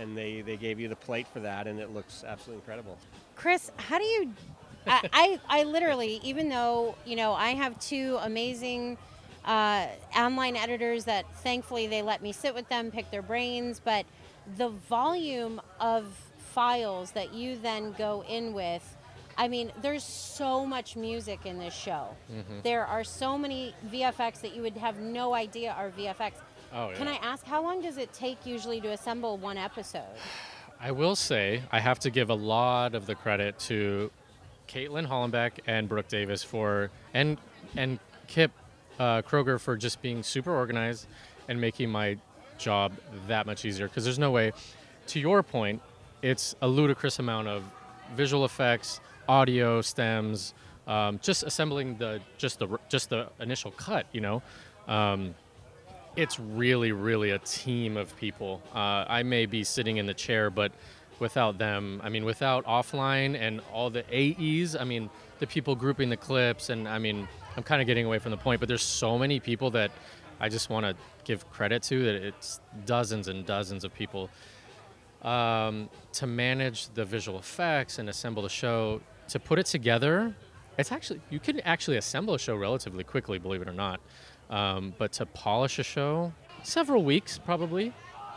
and 0.00 0.16
they 0.16 0.40
they 0.40 0.56
gave 0.56 0.80
you 0.80 0.88
the 0.88 0.96
plate 0.96 1.26
for 1.28 1.40
that, 1.40 1.66
and 1.66 1.78
it 1.78 1.94
looks 1.94 2.24
absolutely 2.26 2.60
incredible. 2.60 2.98
Chris, 3.36 3.70
how 3.76 3.98
do 3.98 4.04
you? 4.04 4.32
I, 4.84 5.08
I, 5.12 5.60
I 5.60 5.62
literally, 5.62 6.20
even 6.24 6.48
though 6.48 6.96
you 7.06 7.14
know, 7.14 7.32
I 7.32 7.50
have 7.50 7.78
two 7.78 8.18
amazing 8.22 8.98
uh, 9.44 9.86
online 10.16 10.56
editors 10.56 11.04
that 11.04 11.24
thankfully 11.42 11.86
they 11.86 12.02
let 12.02 12.22
me 12.22 12.32
sit 12.32 12.54
with 12.54 12.68
them, 12.68 12.90
pick 12.90 13.10
their 13.10 13.22
brains, 13.22 13.80
but 13.84 14.06
the 14.56 14.68
volume 14.68 15.60
of 15.80 16.06
files 16.38 17.12
that 17.12 17.32
you 17.32 17.56
then 17.58 17.92
go 17.92 18.24
in 18.28 18.52
with. 18.52 18.96
I 19.38 19.48
mean, 19.48 19.72
there's 19.80 20.04
so 20.04 20.66
much 20.66 20.94
music 20.94 21.46
in 21.46 21.58
this 21.58 21.74
show. 21.74 22.08
There 22.62 22.84
are 22.84 23.02
so 23.02 23.38
many 23.38 23.74
VFX 23.88 24.42
that 24.42 24.54
you 24.54 24.62
would 24.62 24.76
have 24.76 24.98
no 24.98 25.34
idea 25.34 25.72
are 25.72 25.90
VFX. 25.90 26.32
Oh, 26.72 26.90
yeah. 26.90 26.96
Can 26.96 27.08
I 27.08 27.14
ask 27.16 27.44
how 27.46 27.62
long 27.62 27.80
does 27.80 27.96
it 27.96 28.12
take 28.12 28.44
usually 28.44 28.80
to 28.82 28.88
assemble 28.90 29.38
one 29.38 29.56
episode? 29.56 30.02
I 30.80 30.90
will 30.90 31.16
say 31.16 31.62
I 31.70 31.80
have 31.80 31.98
to 32.00 32.10
give 32.10 32.28
a 32.28 32.34
lot 32.34 32.94
of 32.94 33.06
the 33.06 33.14
credit 33.14 33.58
to 33.60 34.10
Caitlin 34.68 35.06
Hollenbeck 35.06 35.52
and 35.66 35.88
Brooke 35.88 36.08
Davis 36.08 36.42
for 36.42 36.90
and 37.14 37.38
and 37.76 37.98
Kip 38.26 38.50
uh, 39.02 39.20
Kroger 39.22 39.58
for 39.58 39.76
just 39.76 40.00
being 40.00 40.22
super 40.22 40.54
organized 40.54 41.08
and 41.48 41.60
making 41.60 41.90
my 41.90 42.16
job 42.56 42.92
that 43.26 43.46
much 43.46 43.64
easier. 43.64 43.88
Because 43.88 44.04
there's 44.04 44.18
no 44.18 44.30
way, 44.30 44.52
to 45.08 45.18
your 45.18 45.42
point, 45.42 45.82
it's 46.22 46.54
a 46.62 46.68
ludicrous 46.68 47.18
amount 47.18 47.48
of 47.48 47.64
visual 48.14 48.44
effects, 48.44 49.00
audio 49.28 49.80
stems, 49.80 50.54
um, 50.86 51.18
just 51.20 51.42
assembling 51.42 51.96
the 51.96 52.20
just 52.38 52.60
the 52.60 52.78
just 52.88 53.10
the 53.10 53.28
initial 53.40 53.72
cut. 53.72 54.06
You 54.12 54.20
know. 54.20 54.42
Um, 54.86 55.34
it's 56.14 56.38
really, 56.38 56.92
really 56.92 57.30
a 57.30 57.38
team 57.38 57.96
of 57.96 58.14
people. 58.16 58.60
Uh, 58.74 59.06
I 59.08 59.22
may 59.22 59.46
be 59.46 59.64
sitting 59.64 59.96
in 59.96 60.04
the 60.06 60.12
chair, 60.12 60.50
but 60.50 60.70
without 61.18 61.56
them, 61.56 62.02
I 62.04 62.10
mean, 62.10 62.26
without 62.26 62.66
offline 62.66 63.34
and 63.34 63.62
all 63.72 63.88
the 63.88 64.04
AEs, 64.12 64.76
I 64.76 64.84
mean, 64.84 65.08
the 65.38 65.46
people 65.46 65.74
grouping 65.74 66.10
the 66.10 66.18
clips, 66.18 66.68
and 66.68 66.86
I 66.86 66.98
mean, 66.98 67.26
I'm 67.56 67.62
kind 67.62 67.80
of 67.80 67.86
getting 67.86 68.06
away 68.06 68.18
from 68.18 68.30
the 68.30 68.36
point, 68.36 68.60
but 68.60 68.68
there's 68.68 68.82
so 68.82 69.18
many 69.18 69.40
people 69.40 69.70
that 69.72 69.90
I 70.40 70.48
just 70.48 70.70
want 70.70 70.86
to 70.86 70.96
give 71.24 71.48
credit 71.50 71.82
to 71.84 72.04
that 72.04 72.14
it's 72.14 72.60
dozens 72.86 73.28
and 73.28 73.44
dozens 73.46 73.84
of 73.84 73.94
people 73.94 74.30
um, 75.22 75.88
to 76.14 76.26
manage 76.26 76.88
the 76.94 77.04
visual 77.04 77.38
effects 77.38 77.98
and 77.98 78.08
assemble 78.08 78.42
the 78.42 78.48
show, 78.48 79.00
to 79.28 79.38
put 79.38 79.58
it 79.58 79.66
together. 79.66 80.34
It's 80.78 80.90
actually 80.90 81.20
you 81.30 81.38
can 81.38 81.60
actually 81.60 81.98
assemble 81.98 82.34
a 82.34 82.38
show 82.38 82.56
relatively 82.56 83.04
quickly, 83.04 83.38
believe 83.38 83.62
it 83.62 83.68
or 83.68 83.74
not. 83.74 84.00
Um, 84.50 84.94
but 84.98 85.12
to 85.12 85.26
polish 85.26 85.78
a 85.78 85.82
show, 85.82 86.32
several 86.62 87.04
weeks 87.04 87.38
probably. 87.38 87.92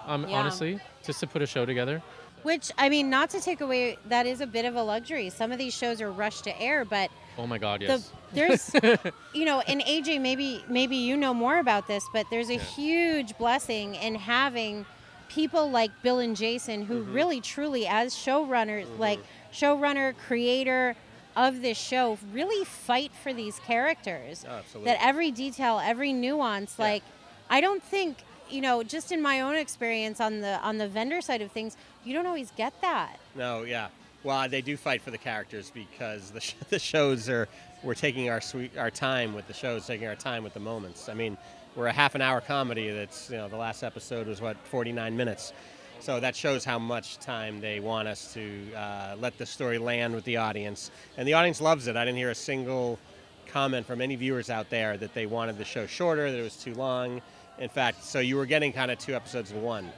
Um, 0.06 0.24
Yeah. 0.28 0.36
Honestly, 0.36 0.80
just 1.04 1.20
to 1.22 1.28
put 1.28 1.42
a 1.42 1.48
show 1.48 1.66
together. 1.66 2.04
Which 2.46 2.72
I 2.78 2.90
mean, 2.90 3.10
not 3.10 3.32
to 3.32 3.42
take 3.42 3.60
away, 3.62 3.98
that 4.08 4.25
is 4.25 4.40
a 4.40 4.46
bit 4.48 4.66
of 4.66 4.75
a 4.75 4.84
luxury. 4.84 5.30
Some 5.32 5.52
of 5.52 5.58
these 5.58 5.74
shows 5.74 6.00
are 6.00 6.12
rushed 6.12 6.44
to 6.46 6.62
air, 6.62 6.86
but 6.86 7.10
Oh 7.38 7.48
my 7.48 7.58
God, 7.58 7.82
the, 7.82 7.86
yes. 7.86 8.12
there's, 8.34 8.72
you 9.34 9.44
know, 9.46 9.60
and 9.62 9.82
AJ, 9.82 10.22
maybe 10.22 10.64
maybe 10.70 10.96
you 10.96 11.18
know 11.18 11.34
more 11.34 11.58
about 11.60 11.88
this, 11.88 12.06
but 12.14 12.25
there's 12.30 12.50
a 12.50 12.58
huge 12.58 13.38
blessing 13.38 13.96
in 13.96 14.16
having 14.16 14.86
people 15.28 15.70
like 15.72 15.92
Bill 16.04 16.20
and 16.20 16.36
Jason 16.36 16.86
who 16.86 17.02
Mm-hmm. 17.02 17.14
really 17.14 17.42
truly, 17.42 17.88
as 17.88 18.14
showrunners, 18.16 18.86
like 19.00 19.20
showrunner, 19.52 20.14
creator 20.28 20.96
of 21.36 21.62
this 21.62 21.78
show, 21.78 22.18
really 22.32 22.64
fight 22.64 23.12
for 23.24 23.34
these 23.34 23.60
characters. 23.60 24.46
Absolutely. 24.48 24.92
That 24.94 25.00
every 25.04 25.32
detail, 25.32 25.82
every 25.84 26.14
nuance, 26.14 26.75
Yeah. 26.78 26.86
like 26.86 27.04
I 27.50 27.60
don't 27.60 27.84
think 27.84 28.20
you 28.50 28.62
know, 28.62 28.84
just 28.84 29.12
in 29.12 29.22
my 29.22 29.42
own 29.42 29.56
experience 29.56 30.20
on 30.20 30.42
the 30.42 30.60
on 30.62 30.78
the 30.78 30.88
vendor 30.88 31.22
side 31.22 31.42
of 31.42 31.52
things, 31.52 31.78
you 32.04 32.14
don't 32.14 32.25
always 32.25 32.52
get 32.52 32.80
that. 32.82 33.20
No, 33.36 33.64
yeah. 33.64 33.88
Well, 34.24 34.50
they 34.50 34.62
do 34.62 34.75
fight 34.75 35.02
for 35.04 35.12
the 35.12 35.20
characters 35.20 35.72
because 35.72 36.32
the, 36.32 36.42
sh- 36.42 36.56
the 36.70 36.80
shows 36.80 37.30
are 37.30 37.48
we're 37.84 37.94
taking 37.94 38.30
our 38.30 38.42
sweet 38.42 38.78
our 38.78 38.92
time 38.92 39.34
with 39.34 39.48
the 39.48 39.54
shows, 39.54 39.86
taking 39.86 40.08
our 40.08 40.16
time 40.16 40.44
with 40.44 40.54
the 40.54 40.60
moments. 40.60 41.10
I 41.10 41.14
mean, 41.14 41.38
we're 41.75 41.88
a 41.88 41.94
half 41.94 42.16
an 42.16 42.22
hour 42.22 42.42
comedy. 42.42 42.90
That's 42.90 43.30
you 43.30 43.38
know 43.38 43.48
the 43.48 43.58
last 43.58 43.84
episode 43.84 44.28
was 44.28 44.42
what 44.42 44.58
49 44.68 45.16
minutes. 45.16 45.54
So 46.00 46.20
that 46.20 46.36
shows 46.36 46.66
how 46.66 46.78
much 46.78 47.20
time 47.20 47.62
they 47.62 47.80
want 47.80 48.08
us 48.08 48.34
to 48.34 48.74
uh, 48.74 49.16
let 49.20 49.38
the 49.38 49.46
story 49.46 49.78
land 49.78 50.14
with 50.14 50.25
the 50.25 50.38
audience, 50.38 50.92
and 51.18 51.28
the 51.28 51.34
audience 51.34 51.62
loves 51.62 51.88
it. 51.88 51.96
I 51.96 52.04
didn't 52.04 52.18
hear 52.18 52.32
a 52.32 52.36
single 52.36 53.00
comment 53.48 53.86
from 53.86 54.02
any 54.02 54.16
viewers 54.16 54.50
out 54.50 54.70
there 54.70 54.98
that 54.98 55.14
they 55.14 55.25
wanted 55.25 55.58
the 55.58 55.66
show 55.66 55.88
shorter, 55.88 56.30
that 56.32 56.38
it 56.38 56.44
was 56.44 56.58
too 56.58 56.74
long. 56.74 57.22
In 57.60 57.70
fact, 57.70 58.04
so 58.04 58.20
you 58.20 58.36
were 58.36 58.46
getting 58.46 58.74
kind 58.74 58.92
of 58.92 58.98
two 59.00 59.16
episodes 59.16 59.52
in 59.52 59.62
one. 59.62 59.90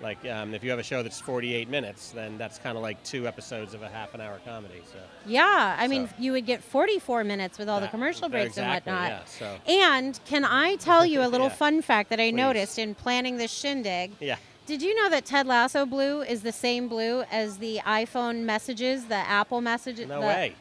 Like 0.00 0.24
um, 0.26 0.54
if 0.54 0.62
you 0.62 0.70
have 0.70 0.78
a 0.78 0.82
show 0.84 1.02
that's 1.02 1.20
48 1.20 1.68
minutes, 1.68 2.12
then 2.12 2.38
that's 2.38 2.56
kind 2.58 2.76
of 2.76 2.82
like 2.82 3.02
two 3.02 3.26
episodes 3.26 3.74
of 3.74 3.82
a 3.82 3.88
half 3.88 4.14
an 4.14 4.20
hour 4.20 4.38
comedy. 4.44 4.80
So 4.92 4.98
Yeah, 5.26 5.74
I 5.76 5.88
mean, 5.88 6.08
you 6.20 6.30
would 6.32 6.46
get 6.46 6.62
44 6.62 7.24
minutes 7.24 7.58
with 7.58 7.68
all 7.68 7.80
the 7.80 7.88
commercial 7.88 8.28
breaks 8.28 8.50
exactly, 8.58 8.92
and 8.92 9.00
whatnot. 9.00 9.10
yeah, 9.10 9.24
so- 9.24 9.58
And 9.66 10.20
can 10.24 10.44
I 10.44 10.76
tell 10.88 11.04
you 11.04 11.22
a 11.22 11.26
little 11.26 11.48
Yeah. 11.48 11.54
fun 11.54 11.82
fact 11.82 12.10
that 12.10 12.20
I 12.20 12.30
Please. 12.30 12.36
noticed 12.36 12.78
in 12.78 12.94
planning 12.94 13.38
this 13.38 13.50
shindig? 13.50 14.12
yeah, 14.20 14.36
Did 14.66 14.82
you 14.82 14.94
know 14.94 15.08
that 15.10 15.24
Ted 15.24 15.48
Lasso 15.48 15.84
blue 15.84 16.22
is 16.22 16.42
the 16.42 16.52
same 16.52 16.86
blue 16.88 17.22
as 17.32 17.56
the 17.58 17.80
iPhone 17.84 18.42
messages, 18.44 19.06
the 19.06 19.16
Apple 19.16 19.60
messages? 19.62 20.06
no 20.06 20.20
the- 20.20 20.26
way. 20.28 20.54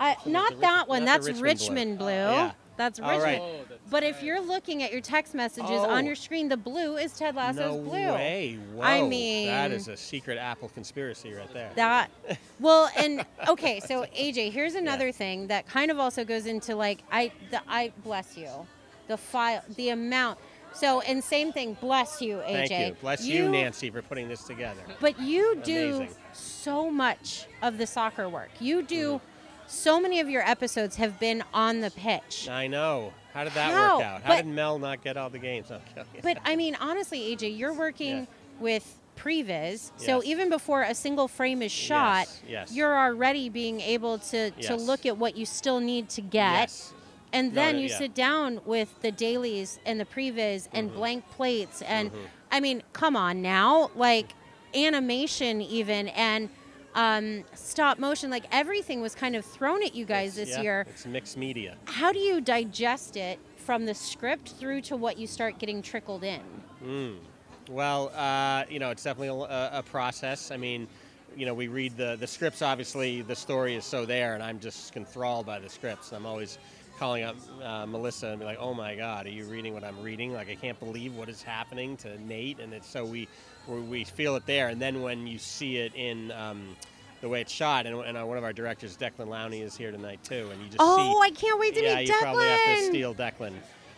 I, 0.00 0.16
So 0.24 0.30
not 0.30 0.50
Rich- 0.52 0.60
that 0.60 0.88
one. 0.88 1.04
not 1.04 1.20
That's 1.20 1.26
Richmond 1.26 1.42
Richmond 1.44 1.98
blue. 1.98 2.06
blue. 2.06 2.14
Yeah. 2.14 2.50
That's 2.76 2.98
All 2.98 3.18
right. 3.20 3.40
Richmond. 3.40 3.64
But 3.90 4.02
if 4.02 4.22
you're 4.22 4.40
looking 4.40 4.82
at 4.82 4.90
your 4.90 5.00
text 5.00 5.34
messages 5.34 5.70
Oh. 5.70 5.90
on 5.90 6.04
your 6.06 6.16
screen, 6.16 6.48
the 6.48 6.56
blue 6.56 6.96
is 6.96 7.12
Ted 7.16 7.36
Lasso's 7.36 7.76
no 7.76 7.78
blue. 7.80 8.12
way. 8.12 8.58
Whoa. 8.74 8.82
I 8.82 9.00
that 9.00 9.08
mean- 9.08 9.72
is 9.72 9.88
a 9.88 9.96
secret 9.96 10.38
Apple 10.38 10.68
conspiracy 10.70 11.32
right 11.34 11.52
there. 11.52 11.70
That 11.76 12.10
well, 12.60 12.90
and 12.96 13.24
okay, 13.48 13.80
so 13.80 14.04
AJ, 14.16 14.50
here's 14.52 14.74
another 14.74 15.12
thing 15.12 15.46
that 15.48 15.66
kind 15.68 15.90
of 15.90 15.98
also 16.00 16.24
goes 16.24 16.46
into 16.46 16.74
like 16.74 17.02
I 17.12 17.30
the 17.50 17.60
I 17.68 17.92
bless 18.02 18.36
you, 18.36 18.48
the 19.08 19.16
file, 19.16 19.62
the 19.76 19.90
amount. 19.90 20.38
So 20.72 21.00
and 21.02 21.22
same 21.22 21.52
thing, 21.52 21.76
bless 21.80 22.20
you, 22.20 22.38
AJ. 22.38 22.68
Thank 22.68 22.88
you. 22.88 22.96
Bless 23.00 23.24
you, 23.24 23.48
Nancy, 23.48 23.90
for 23.90 24.02
putting 24.02 24.28
this 24.28 24.42
together. 24.42 24.80
But 25.00 25.20
you 25.20 25.60
do 25.62 25.96
Amazing. 25.98 26.16
so 26.32 26.90
much 26.90 27.46
of 27.62 27.78
the 27.78 27.86
soccer 27.86 28.28
work. 28.28 28.50
You 28.58 28.82
do 28.82 29.12
Mm-hmm. 29.14 29.26
So 29.66 30.00
many 30.00 30.20
of 30.20 30.28
your 30.28 30.42
episodes 30.48 30.96
have 30.96 31.18
been 31.20 31.42
on 31.52 31.80
the 31.80 31.90
pitch. 31.90 32.48
I 32.48 32.66
know. 32.66 33.12
How 33.32 33.44
did 33.44 33.54
that 33.54 33.72
How? 33.72 33.96
work 33.98 34.06
out? 34.06 34.22
How 34.22 34.28
But- 34.28 34.36
did 34.44 34.46
Mel 34.46 34.78
not 34.78 35.02
get 35.02 35.16
all 35.16 35.30
the 35.30 35.38
games? 35.38 35.66
But 36.22 36.38
I 36.44 36.54
mean, 36.62 36.76
honestly, 36.80 37.34
AJ, 37.34 37.56
you're 37.58 37.72
working 37.74 38.26
with 38.60 38.98
previs, 39.16 39.90
so 39.96 40.16
Yes. 40.18 40.26
even 40.26 40.48
before 40.48 40.82
a 40.82 40.94
single 40.94 41.28
frame 41.28 41.62
is 41.62 41.70
shot, 41.72 42.28
Yes, 42.48 42.72
you're 42.72 42.96
already 42.98 43.48
being 43.48 43.80
able 43.80 44.18
to 44.18 44.50
to 44.50 44.74
look 44.76 45.06
at 45.06 45.16
what 45.18 45.36
you 45.36 45.46
still 45.46 45.80
need 45.80 46.08
to 46.10 46.20
get. 46.20 46.72
And 47.32 47.54
then 47.54 47.76
no, 47.76 47.80
you 47.82 47.88
yeah. 47.88 47.98
sit 47.98 48.14
down 48.14 48.60
with 48.64 49.00
the 49.02 49.10
dailies 49.10 49.78
and 49.86 49.98
the 50.00 50.04
previs 50.04 50.68
and 50.72 50.88
Mm-hmm. 50.88 50.96
blank 50.98 51.30
plates 51.30 51.82
and 51.82 52.10
I 52.52 52.60
mean, 52.60 52.82
come 52.92 53.16
on 53.16 53.42
now, 53.42 53.90
like 53.96 54.34
animation 54.74 55.60
even 55.60 56.08
and 56.08 56.48
um, 56.94 57.44
stop 57.54 57.98
motion, 57.98 58.30
like 58.30 58.44
everything 58.52 59.00
was 59.00 59.14
kind 59.14 59.34
of 59.36 59.44
thrown 59.44 59.82
at 59.82 59.94
you 59.94 60.04
guys 60.04 60.36
It's- 60.38 60.48
this 60.48 60.56
yeah, 60.56 60.62
year. 60.62 60.86
It's 60.90 61.06
mixed 61.06 61.36
media. 61.36 61.76
How 61.86 62.12
do 62.12 62.18
you 62.18 62.40
digest 62.40 63.16
it 63.16 63.38
from 63.56 63.86
the 63.86 63.94
script 63.94 64.50
through 64.50 64.82
to 64.82 64.96
what 64.96 65.18
you 65.18 65.26
start 65.26 65.58
getting 65.58 65.82
trickled 65.82 66.22
in? 66.24 66.40
Well, 67.70 68.10
uh, 68.14 68.64
you 68.68 68.78
know, 68.78 68.90
it's 68.90 69.02
definitely 69.02 69.28
a, 69.48 69.78
a 69.78 69.82
process. 69.82 70.50
I 70.50 70.56
mean, 70.58 70.86
you 71.36 71.46
know, 71.46 71.54
we 71.54 71.66
read 71.68 71.96
the 71.96 72.16
the 72.20 72.26
scripts. 72.26 72.60
Obviously, 72.62 73.22
the 73.22 73.34
story 73.34 73.74
is 73.74 73.84
so 73.84 74.04
there, 74.04 74.34
and 74.34 74.42
I'm 74.42 74.60
just 74.60 74.94
enthralled 74.96 75.46
by 75.46 75.58
the 75.58 75.68
scripts. 75.68 76.12
I'm 76.12 76.26
always 76.26 76.58
calling 76.98 77.24
up 77.24 77.36
uh, 77.62 77.86
Melissa 77.86 78.28
and 78.28 78.38
be 78.38 78.44
like, 78.44 78.58
"Oh 78.60 78.74
my 78.74 78.94
God, 78.94 79.26
are 79.26 79.30
you 79.30 79.44
reading 79.44 79.74
what 79.74 79.84
I'm 79.84 80.00
reading? 80.02 80.32
Like, 80.32 80.48
I 80.48 80.54
can't 80.54 80.78
believe 80.78 81.14
what 81.14 81.28
is 81.28 81.42
happening 81.42 81.96
to 81.98 82.18
Nate." 82.24 82.60
And 82.60 82.72
it's 82.72 82.88
so 82.88 83.04
we 83.04 83.28
we 83.68 84.04
feel 84.04 84.36
it 84.36 84.46
there, 84.46 84.68
and 84.68 84.80
then 84.80 85.02
when 85.02 85.26
you 85.26 85.38
see 85.38 85.78
it 85.78 85.94
in. 85.94 86.32
Um, 86.32 86.76
the 87.20 87.30
way 87.30 87.40
it's 87.40 87.52
shot, 87.52 87.86
and, 87.86 87.96
and 88.04 88.18
uh, 88.18 88.26
one 88.26 88.36
of 88.36 88.44
our 88.44 88.52
directors, 88.52 88.98
Declan 88.98 89.28
Lowney, 89.28 89.62
is 89.62 89.74
here 89.74 89.90
tonight 89.90 90.22
too, 90.22 90.50
and 90.52 90.60
you 90.60 90.66
just 90.66 90.76
Oh, 90.78 91.22
see 91.22 91.26
I 91.26 91.30
can't 91.30 91.58
wait 91.58 91.74
to 91.74 91.82
yeah, 91.82 91.94
meet 91.94 92.08
you 92.08 92.14
probably 92.20 92.46
have 92.46 92.60
to 92.60 92.84
steal 92.84 93.14
Declan. 93.14 93.54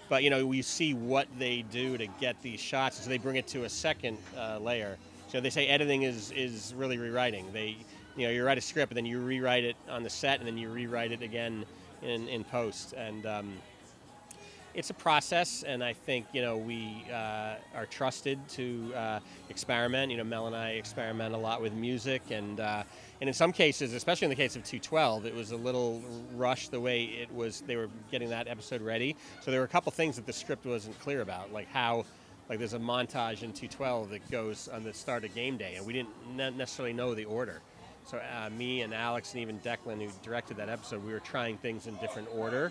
But 0.08 0.22
you 0.22 0.30
know, 0.30 0.46
we 0.46 0.62
see 0.62 0.94
what 0.94 1.26
they 1.36 1.62
do 1.62 1.98
to 1.98 2.06
get 2.06 2.40
these 2.40 2.60
shots, 2.60 3.02
so 3.02 3.10
they 3.10 3.18
bring 3.18 3.34
it 3.34 3.48
to 3.48 3.64
a 3.64 3.68
second 3.68 4.18
uh, 4.38 4.58
layer. 4.60 4.96
So 5.26 5.40
they 5.40 5.50
say 5.50 5.66
editing 5.66 6.02
is 6.02 6.30
is 6.36 6.72
really 6.76 6.98
rewriting. 6.98 7.46
They, 7.52 7.76
you 8.16 8.28
know, 8.28 8.30
you 8.30 8.44
write 8.44 8.58
a 8.58 8.60
script, 8.60 8.92
and 8.92 8.96
then 8.96 9.06
you 9.06 9.18
rewrite 9.18 9.64
it 9.64 9.74
on 9.88 10.04
the 10.04 10.10
set, 10.10 10.38
and 10.38 10.46
then 10.46 10.56
you 10.56 10.68
rewrite 10.70 11.10
it 11.10 11.22
again 11.22 11.64
in 12.02 12.28
in 12.28 12.44
post, 12.44 12.92
and 12.94 13.26
um, 13.26 13.52
it's 14.76 14.90
a 14.90 14.94
process, 14.94 15.62
and 15.62 15.82
I 15.82 15.94
think 15.94 16.26
you 16.34 16.42
know 16.42 16.58
we 16.58 17.04
uh, 17.10 17.54
are 17.74 17.86
trusted 17.90 18.38
to 18.50 18.92
uh, 18.94 19.20
experiment. 19.48 20.12
You 20.12 20.18
know, 20.18 20.24
Mel 20.24 20.46
and 20.46 20.54
I 20.54 20.72
experiment 20.72 21.34
a 21.34 21.38
lot 21.38 21.62
with 21.62 21.72
music, 21.72 22.22
and 22.30 22.60
uh, 22.60 22.82
and 23.20 23.28
in 23.28 23.34
some 23.34 23.52
cases, 23.52 23.94
especially 23.94 24.26
in 24.26 24.30
the 24.30 24.36
case 24.36 24.54
of 24.54 24.64
212, 24.64 25.24
it 25.24 25.34
was 25.34 25.52
a 25.52 25.56
little 25.56 26.02
rushed 26.34 26.70
the 26.70 26.80
way 26.80 27.04
it 27.04 27.34
was. 27.34 27.62
They 27.62 27.76
were 27.76 27.88
getting 28.10 28.28
that 28.28 28.48
episode 28.48 28.82
ready, 28.82 29.16
so 29.40 29.50
there 29.50 29.60
were 29.60 29.66
a 29.66 29.68
couple 29.68 29.90
things 29.92 30.16
that 30.16 30.26
the 30.26 30.32
script 30.32 30.66
wasn't 30.66 30.98
clear 31.00 31.22
about, 31.22 31.52
like 31.52 31.68
how. 31.68 32.04
Like 32.48 32.60
there's 32.60 32.74
a 32.74 32.78
montage 32.78 33.42
in 33.42 33.52
212 33.52 34.10
that 34.10 34.30
goes 34.30 34.68
on 34.68 34.84
the 34.84 34.94
start 34.94 35.24
of 35.24 35.34
game 35.34 35.56
day, 35.56 35.74
and 35.74 35.84
we 35.84 35.92
didn't 35.92 36.36
necessarily 36.36 36.92
know 36.92 37.12
the 37.12 37.24
order. 37.24 37.60
So 38.06 38.18
uh, 38.18 38.50
me 38.50 38.82
and 38.82 38.94
Alex 38.94 39.32
and 39.32 39.42
even 39.42 39.58
Declan, 39.58 40.00
who 40.00 40.08
directed 40.22 40.58
that 40.58 40.68
episode, 40.68 41.04
we 41.04 41.12
were 41.12 41.18
trying 41.18 41.58
things 41.58 41.88
in 41.88 41.96
different 41.96 42.28
order. 42.32 42.70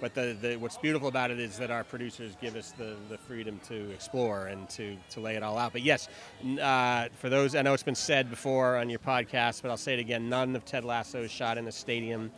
But 0.00 0.14
the, 0.14 0.36
the 0.40 0.56
what's 0.56 0.78
beautiful 0.78 1.08
about 1.08 1.32
it 1.32 1.40
is 1.40 1.58
that 1.58 1.72
our 1.72 1.82
producers 1.82 2.36
give 2.40 2.54
us 2.54 2.70
the, 2.70 2.94
the 3.08 3.18
freedom 3.18 3.58
to 3.66 3.90
explore 3.90 4.46
and 4.46 4.68
to, 4.70 4.96
to 5.10 5.20
lay 5.20 5.34
it 5.34 5.42
all 5.42 5.58
out. 5.58 5.72
But 5.72 5.82
yes, 5.82 6.08
uh, 6.62 7.08
for 7.18 7.28
those, 7.28 7.56
I 7.56 7.62
know 7.62 7.74
it's 7.74 7.82
been 7.82 7.96
said 7.96 8.30
before 8.30 8.76
on 8.76 8.88
your 8.88 9.00
podcast, 9.00 9.62
but 9.62 9.72
I'll 9.72 9.76
say 9.76 9.94
it 9.94 10.00
again: 10.00 10.28
none 10.28 10.54
of 10.54 10.64
Ted 10.64 10.84
Lasso 10.84 11.22
is 11.24 11.32
shot 11.32 11.58
in 11.58 11.66
a 11.66 11.72
stadium. 11.72 12.30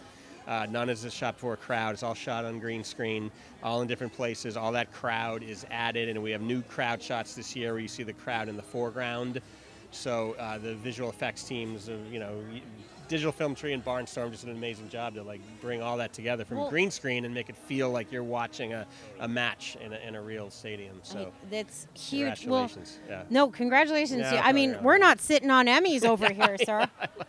Uh, 0.46 0.66
none 0.70 0.88
is 0.88 1.12
shot 1.12 1.38
for 1.38 1.52
a 1.52 1.56
crowd. 1.58 1.92
It's 1.92 2.02
all 2.02 2.14
shot 2.14 2.46
on 2.46 2.58
green 2.60 2.82
screen, 2.82 3.30
all 3.62 3.82
in 3.82 3.88
different 3.88 4.14
places. 4.14 4.56
All 4.56 4.72
that 4.72 4.90
crowd 4.90 5.42
is 5.42 5.66
added, 5.70 6.08
and 6.08 6.22
we 6.22 6.30
have 6.30 6.40
new 6.40 6.62
crowd 6.62 7.02
shots 7.02 7.34
this 7.34 7.54
year 7.54 7.72
where 7.72 7.80
you 7.80 7.88
see 7.88 8.04
the 8.04 8.14
crowd 8.14 8.48
in 8.48 8.56
the 8.56 8.62
foreground. 8.62 9.42
So 9.90 10.34
uh, 10.38 10.58
the 10.58 10.74
visual 10.74 11.08
effects 11.10 11.42
teams, 11.44 11.88
of, 11.88 12.12
you 12.12 12.20
know, 12.20 12.40
Digital 13.08 13.32
Film 13.32 13.54
Tree 13.54 13.72
and 13.72 13.82
Barnstorm 13.82 14.30
just 14.30 14.44
did 14.44 14.50
an 14.50 14.58
amazing 14.58 14.90
job 14.90 15.14
to 15.14 15.22
like 15.22 15.40
bring 15.62 15.80
all 15.80 15.96
that 15.96 16.12
together 16.12 16.44
from 16.44 16.58
Well- 16.58 16.68
green 16.68 16.90
screen 16.90 17.24
and 17.24 17.32
make 17.32 17.48
it 17.48 17.56
feel 17.56 17.88
like 17.88 18.12
you're 18.12 18.22
watching 18.22 18.74
a, 18.74 18.86
a 19.20 19.26
match 19.26 19.78
in 19.80 19.94
a, 19.94 19.96
in 20.06 20.14
a 20.14 20.20
real 20.20 20.50
stadium. 20.50 20.90
I 20.90 20.92
mean, 20.92 21.24
So 21.26 21.32
that's 21.50 21.86
huge. 21.94 22.46
Well, 22.46 22.70
yeah. 23.08 23.22
no, 23.30 23.48
congratulations. 23.48 24.20
Yeah. 24.20 24.42
I 24.44 24.52
mean, 24.52 24.76
we're 24.82 24.98
not 24.98 25.22
sitting 25.22 25.50
on 25.50 25.64
Emmys 25.66 26.04
over 26.04 26.30
here, 26.32 26.56
sir. 26.64 26.86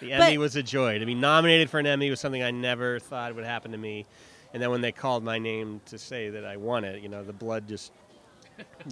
The 0.00 0.12
Emmy 0.12 0.38
was 0.38 0.56
a 0.56 0.62
joy. 0.62 0.98
To 0.98 1.06
be 1.06 1.14
nominated 1.14 1.70
for 1.70 1.80
an 1.80 1.86
Emmy 1.86 2.10
was 2.10 2.20
something 2.20 2.42
I 2.42 2.50
never 2.50 2.98
thought 3.00 3.34
would 3.34 3.44
happen 3.44 3.72
to 3.72 3.78
me. 3.78 4.06
And 4.52 4.62
then 4.62 4.70
when 4.70 4.80
they 4.80 4.92
called 4.92 5.24
my 5.24 5.38
name 5.38 5.80
to 5.86 5.98
say 5.98 6.30
that 6.30 6.44
I 6.44 6.56
won 6.56 6.84
it, 6.84 7.02
you 7.02 7.08
know, 7.08 7.22
the 7.24 7.32
blood 7.32 7.68
just 7.68 7.92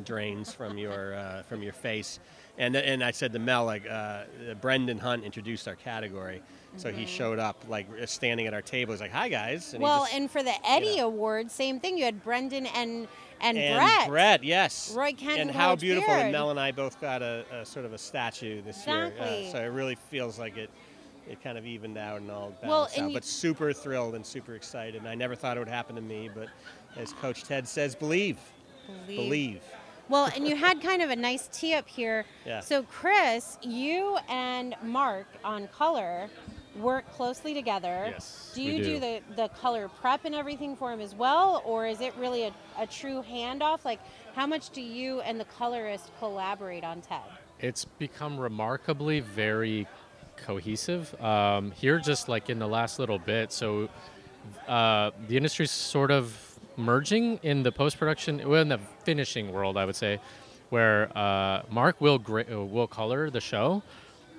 drains 0.04 0.52
from 0.52 0.78
your 0.78 1.14
uh, 1.14 1.42
from 1.44 1.62
your 1.62 1.72
face. 1.72 2.18
And 2.58 2.74
and 2.74 3.04
I 3.04 3.10
said 3.10 3.32
to 3.34 3.38
Mel, 3.38 3.64
like, 3.66 3.86
uh, 3.88 4.24
Brendan 4.60 4.98
Hunt 4.98 5.24
introduced 5.24 5.68
our 5.68 5.74
category, 5.74 6.42
so 6.76 6.90
he 6.90 7.04
showed 7.04 7.38
up 7.38 7.62
like 7.68 7.86
standing 8.06 8.46
at 8.46 8.54
our 8.54 8.62
table. 8.62 8.94
He's 8.94 9.00
like, 9.02 9.12
"Hi 9.12 9.28
guys." 9.28 9.74
And 9.74 9.82
he 9.82 9.84
well, 9.84 10.04
just- 10.04 10.14
and 10.14 10.30
for 10.30 10.42
the 10.42 10.54
Eddie 10.66 11.00
Award, 11.00 11.50
same 11.50 11.80
thing. 11.80 11.98
You 11.98 12.04
had 12.04 12.22
Brendan 12.24 12.64
and 12.66 13.08
and, 13.42 13.58
and 13.58 14.08
Brett. 14.08 14.42
yes. 14.42 14.94
Roy 14.96 15.12
Kent 15.12 15.38
and 15.40 15.50
how 15.50 15.76
beautiful! 15.76 16.06
Beard. 16.08 16.22
And 16.22 16.32
Mel 16.32 16.50
and 16.50 16.58
I 16.58 16.72
both 16.72 16.98
got 16.98 17.20
a, 17.20 17.44
a 17.52 17.66
sort 17.66 17.84
of 17.84 17.92
a 17.92 17.98
statue 17.98 18.62
this 18.62 18.86
year, 18.86 19.04
Exactly. 19.06 19.48
uh, 19.48 19.52
so 19.52 19.58
it 19.58 19.66
really 19.68 19.96
feels 20.10 20.38
like 20.38 20.56
it. 20.56 20.70
It 21.28 21.42
kind 21.42 21.58
of 21.58 21.66
evened 21.66 21.98
out 21.98 22.20
and 22.22 22.30
all 22.30 22.54
balanced 22.62 22.64
Well, 22.68 22.88
and 22.96 23.02
out. 23.04 23.08
you- 23.10 23.14
but 23.16 23.24
super 23.26 23.72
thrilled 23.74 24.14
and 24.14 24.24
super 24.24 24.54
excited. 24.54 24.94
And 24.94 25.08
I 25.08 25.14
never 25.16 25.34
thought 25.34 25.56
it 25.56 25.60
would 25.60 25.68
happen 25.68 25.96
to 25.96 26.00
me, 26.00 26.30
but 26.34 26.48
as 26.96 27.12
Coach 27.14 27.42
Ted 27.42 27.66
says, 27.68 27.94
believe, 27.96 28.38
Believe. 29.06 29.16
believe. 29.16 29.60
Well, 30.08 30.30
and 30.34 30.46
you 30.46 30.54
had 30.54 30.80
kind 30.80 31.02
of 31.02 31.10
a 31.10 31.16
nice 31.16 31.48
tee 31.48 31.74
up 31.74 31.88
here. 31.88 32.24
Yeah. 32.46 32.60
So, 32.60 32.84
Chris, 32.84 33.58
you 33.60 34.18
and 34.28 34.76
Mark 34.84 35.26
on 35.42 35.66
color 35.68 36.28
work 36.78 37.10
closely 37.12 37.54
together. 37.54 38.10
Yes, 38.12 38.52
Do 38.54 38.62
we 38.62 38.70
you 38.76 38.84
do. 38.84 39.00
the, 39.00 39.20
the 39.34 39.48
color 39.48 39.88
prep 39.88 40.24
and 40.24 40.32
everything 40.34 40.76
for 40.76 40.92
him 40.92 41.00
as 41.00 41.12
well, 41.14 41.60
or 41.64 41.86
is 41.88 42.00
it 42.00 42.14
really 42.16 42.44
a, 42.44 42.52
a 42.78 42.86
true 42.86 43.24
handoff? 43.28 43.84
Like, 43.84 43.98
how 44.36 44.46
much 44.46 44.70
do 44.70 44.80
you 44.80 45.22
and 45.22 45.40
the 45.40 45.44
colorist 45.46 46.12
collaborate 46.20 46.84
on 46.84 47.00
Ted? 47.00 47.22
It's 47.58 47.84
become 47.84 48.38
remarkably 48.38 49.18
very 49.20 49.88
cohesive 50.36 51.20
um, 51.20 51.72
here, 51.72 51.98
just 51.98 52.28
like 52.28 52.48
in 52.48 52.60
the 52.60 52.68
last 52.68 52.98
little 53.00 53.18
bit. 53.18 53.50
So 53.50 53.88
uh, 54.68 55.10
the 55.28 55.36
industry's 55.36 55.70
sort 55.72 56.10
of 56.10 56.45
merging 56.76 57.38
in 57.42 57.62
the 57.62 57.72
post 57.72 57.98
production, 57.98 58.46
well, 58.48 58.62
in 58.62 58.68
the 58.68 58.80
finishing 59.04 59.52
world, 59.52 59.76
I 59.76 59.84
would 59.84 59.96
say, 59.96 60.20
where 60.70 61.16
uh, 61.16 61.62
Mark 61.70 62.00
will 62.00 62.18
gra- 62.18 62.46
uh, 62.50 62.64
will 62.64 62.86
color 62.86 63.30
the 63.30 63.40
show, 63.40 63.82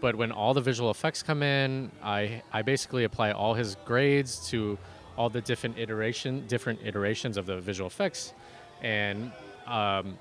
but 0.02 0.16
when 0.16 0.32
all 0.32 0.54
the 0.54 0.62
visual 0.62 0.92
effects 0.92 1.24
come 1.24 1.42
in, 1.42 1.92
I 2.04 2.42
I 2.52 2.62
basically 2.62 3.04
apply 3.06 3.32
all 3.32 3.54
his 3.54 3.76
grades 3.86 4.50
to 4.50 4.78
all 5.18 5.30
the 5.30 5.42
different 5.42 5.78
iteration, 5.80 6.46
different 6.48 6.80
iterations 6.84 7.38
of 7.38 7.46
the 7.46 7.60
visual 7.60 7.88
effects, 7.88 8.34
and 8.82 9.32
um, 9.66 10.18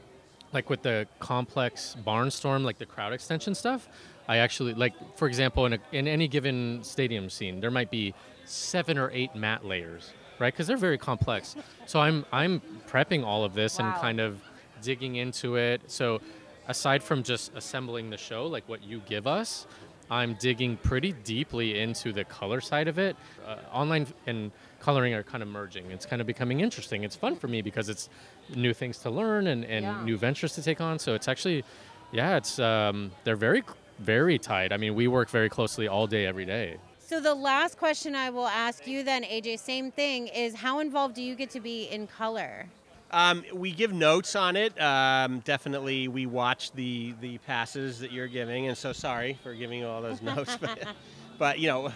like 0.52 0.70
with 0.70 0.82
the 0.82 1.06
complex 1.18 1.96
barnstorm, 2.06 2.64
like 2.64 2.78
the 2.78 2.86
crowd 2.86 3.12
extension 3.12 3.54
stuff. 3.54 3.88
I 4.28 4.38
actually 4.38 4.74
like, 4.74 4.94
for 5.16 5.28
example, 5.28 5.66
in 5.66 5.74
a, 5.74 5.78
in 5.92 6.08
any 6.08 6.28
given 6.28 6.82
stadium 6.82 7.30
scene, 7.30 7.60
there 7.60 7.70
might 7.70 7.90
be 7.90 8.14
seven 8.44 8.98
or 8.98 9.10
eight 9.12 9.34
matte 9.34 9.64
layers, 9.64 10.12
right? 10.38 10.52
Because 10.52 10.66
they're 10.66 10.76
very 10.76 10.98
complex. 10.98 11.56
So 11.86 12.00
I'm 12.00 12.24
I'm 12.32 12.60
prepping 12.88 13.24
all 13.24 13.44
of 13.44 13.54
this 13.54 13.78
and 13.78 13.94
kind 13.94 14.20
of 14.20 14.40
digging 14.82 15.16
into 15.16 15.56
it. 15.56 15.82
So 15.86 16.20
aside 16.68 17.02
from 17.02 17.22
just 17.22 17.52
assembling 17.54 18.10
the 18.10 18.16
show, 18.16 18.46
like 18.46 18.68
what 18.68 18.82
you 18.82 19.00
give 19.06 19.26
us, 19.26 19.66
I'm 20.10 20.34
digging 20.34 20.76
pretty 20.76 21.12
deeply 21.12 21.78
into 21.80 22.12
the 22.12 22.24
color 22.24 22.60
side 22.60 22.88
of 22.88 22.98
it. 22.98 23.16
Uh, 23.46 23.56
online 23.72 24.06
and 24.26 24.52
coloring 24.80 25.14
are 25.14 25.22
kind 25.22 25.42
of 25.42 25.48
merging. 25.48 25.90
It's 25.90 26.06
kind 26.06 26.20
of 26.20 26.26
becoming 26.26 26.60
interesting. 26.60 27.02
It's 27.04 27.16
fun 27.16 27.36
for 27.36 27.48
me 27.48 27.62
because 27.62 27.88
it's 27.88 28.08
new 28.54 28.72
things 28.72 28.98
to 28.98 29.10
learn 29.10 29.46
and, 29.48 29.64
and 29.64 29.84
Yeah. 29.84 30.04
new 30.04 30.16
ventures 30.16 30.54
to 30.54 30.62
take 30.62 30.80
on. 30.80 30.98
So 30.98 31.14
it's 31.14 31.26
actually, 31.28 31.64
yeah, 32.12 32.36
it's 32.36 32.58
um, 32.58 33.10
they're 33.24 33.36
very 33.36 33.62
very 33.98 34.38
tight. 34.38 34.72
I 34.74 34.76
mean, 34.76 34.94
we 34.94 35.08
work 35.08 35.30
very 35.30 35.48
closely 35.48 35.88
all 35.88 36.06
day, 36.06 36.26
every 36.26 36.44
day. 36.44 36.76
So 37.06 37.20
the 37.20 37.36
last 37.36 37.78
question 37.78 38.16
I 38.16 38.30
will 38.30 38.48
ask 38.48 38.84
you 38.84 39.04
then, 39.04 39.22
AJ, 39.22 39.60
same 39.60 39.92
thing, 39.92 40.26
is 40.26 40.56
how 40.56 40.80
involved 40.80 41.14
do 41.14 41.22
you 41.22 41.36
get 41.36 41.50
to 41.50 41.60
be 41.60 41.84
in 41.84 42.08
color? 42.08 42.66
Um, 43.12 43.44
we 43.54 43.70
give 43.70 43.92
notes 43.92 44.34
on 44.34 44.56
it. 44.56 44.78
Um, 44.80 45.38
definitely, 45.44 46.08
we 46.08 46.26
watch 46.26 46.72
the 46.72 47.14
the 47.20 47.38
passes 47.38 48.00
that 48.00 48.10
you're 48.10 48.26
giving, 48.26 48.66
and 48.66 48.76
so 48.76 48.92
sorry 48.92 49.38
for 49.44 49.54
giving 49.54 49.78
you 49.78 49.86
all 49.86 50.02
those 50.02 50.20
notes. 50.20 50.56
But, 50.60 50.88
but 51.38 51.58
you 51.60 51.68
know, 51.68 51.92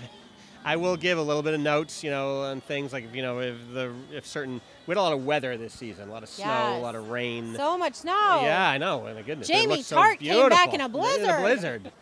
I 0.64 0.76
will 0.76 0.96
give 0.96 1.18
a 1.18 1.22
little 1.22 1.42
bit 1.42 1.54
of 1.54 1.60
notes. 1.60 2.04
You 2.04 2.10
know, 2.10 2.42
on 2.42 2.60
things 2.60 2.92
like 2.92 3.12
you 3.12 3.22
know 3.22 3.40
if 3.40 3.56
the 3.74 3.92
if 4.12 4.24
certain 4.24 4.60
we 4.86 4.92
had 4.92 4.98
a 4.98 5.02
lot 5.02 5.12
of 5.12 5.26
weather 5.26 5.56
this 5.56 5.74
season, 5.74 6.08
a 6.08 6.12
lot 6.12 6.22
of 6.22 6.28
snow, 6.28 6.78
a 6.78 6.78
lot 6.78 6.94
of 6.94 7.10
rain. 7.10 7.56
So 7.56 7.76
much 7.76 7.94
snow. 7.94 8.42
Yeah, 8.42 8.70
I 8.70 8.78
know. 8.78 9.00
My 9.02 9.22
goodness, 9.22 9.48
Jamie 9.48 9.78
looks 9.78 9.86
so 9.86 10.00
came 10.20 10.48
back 10.50 10.72
in 10.72 10.80
a 10.80 10.88
blizzard. 10.88 11.30
A 11.30 11.40
blizzard. 11.40 11.92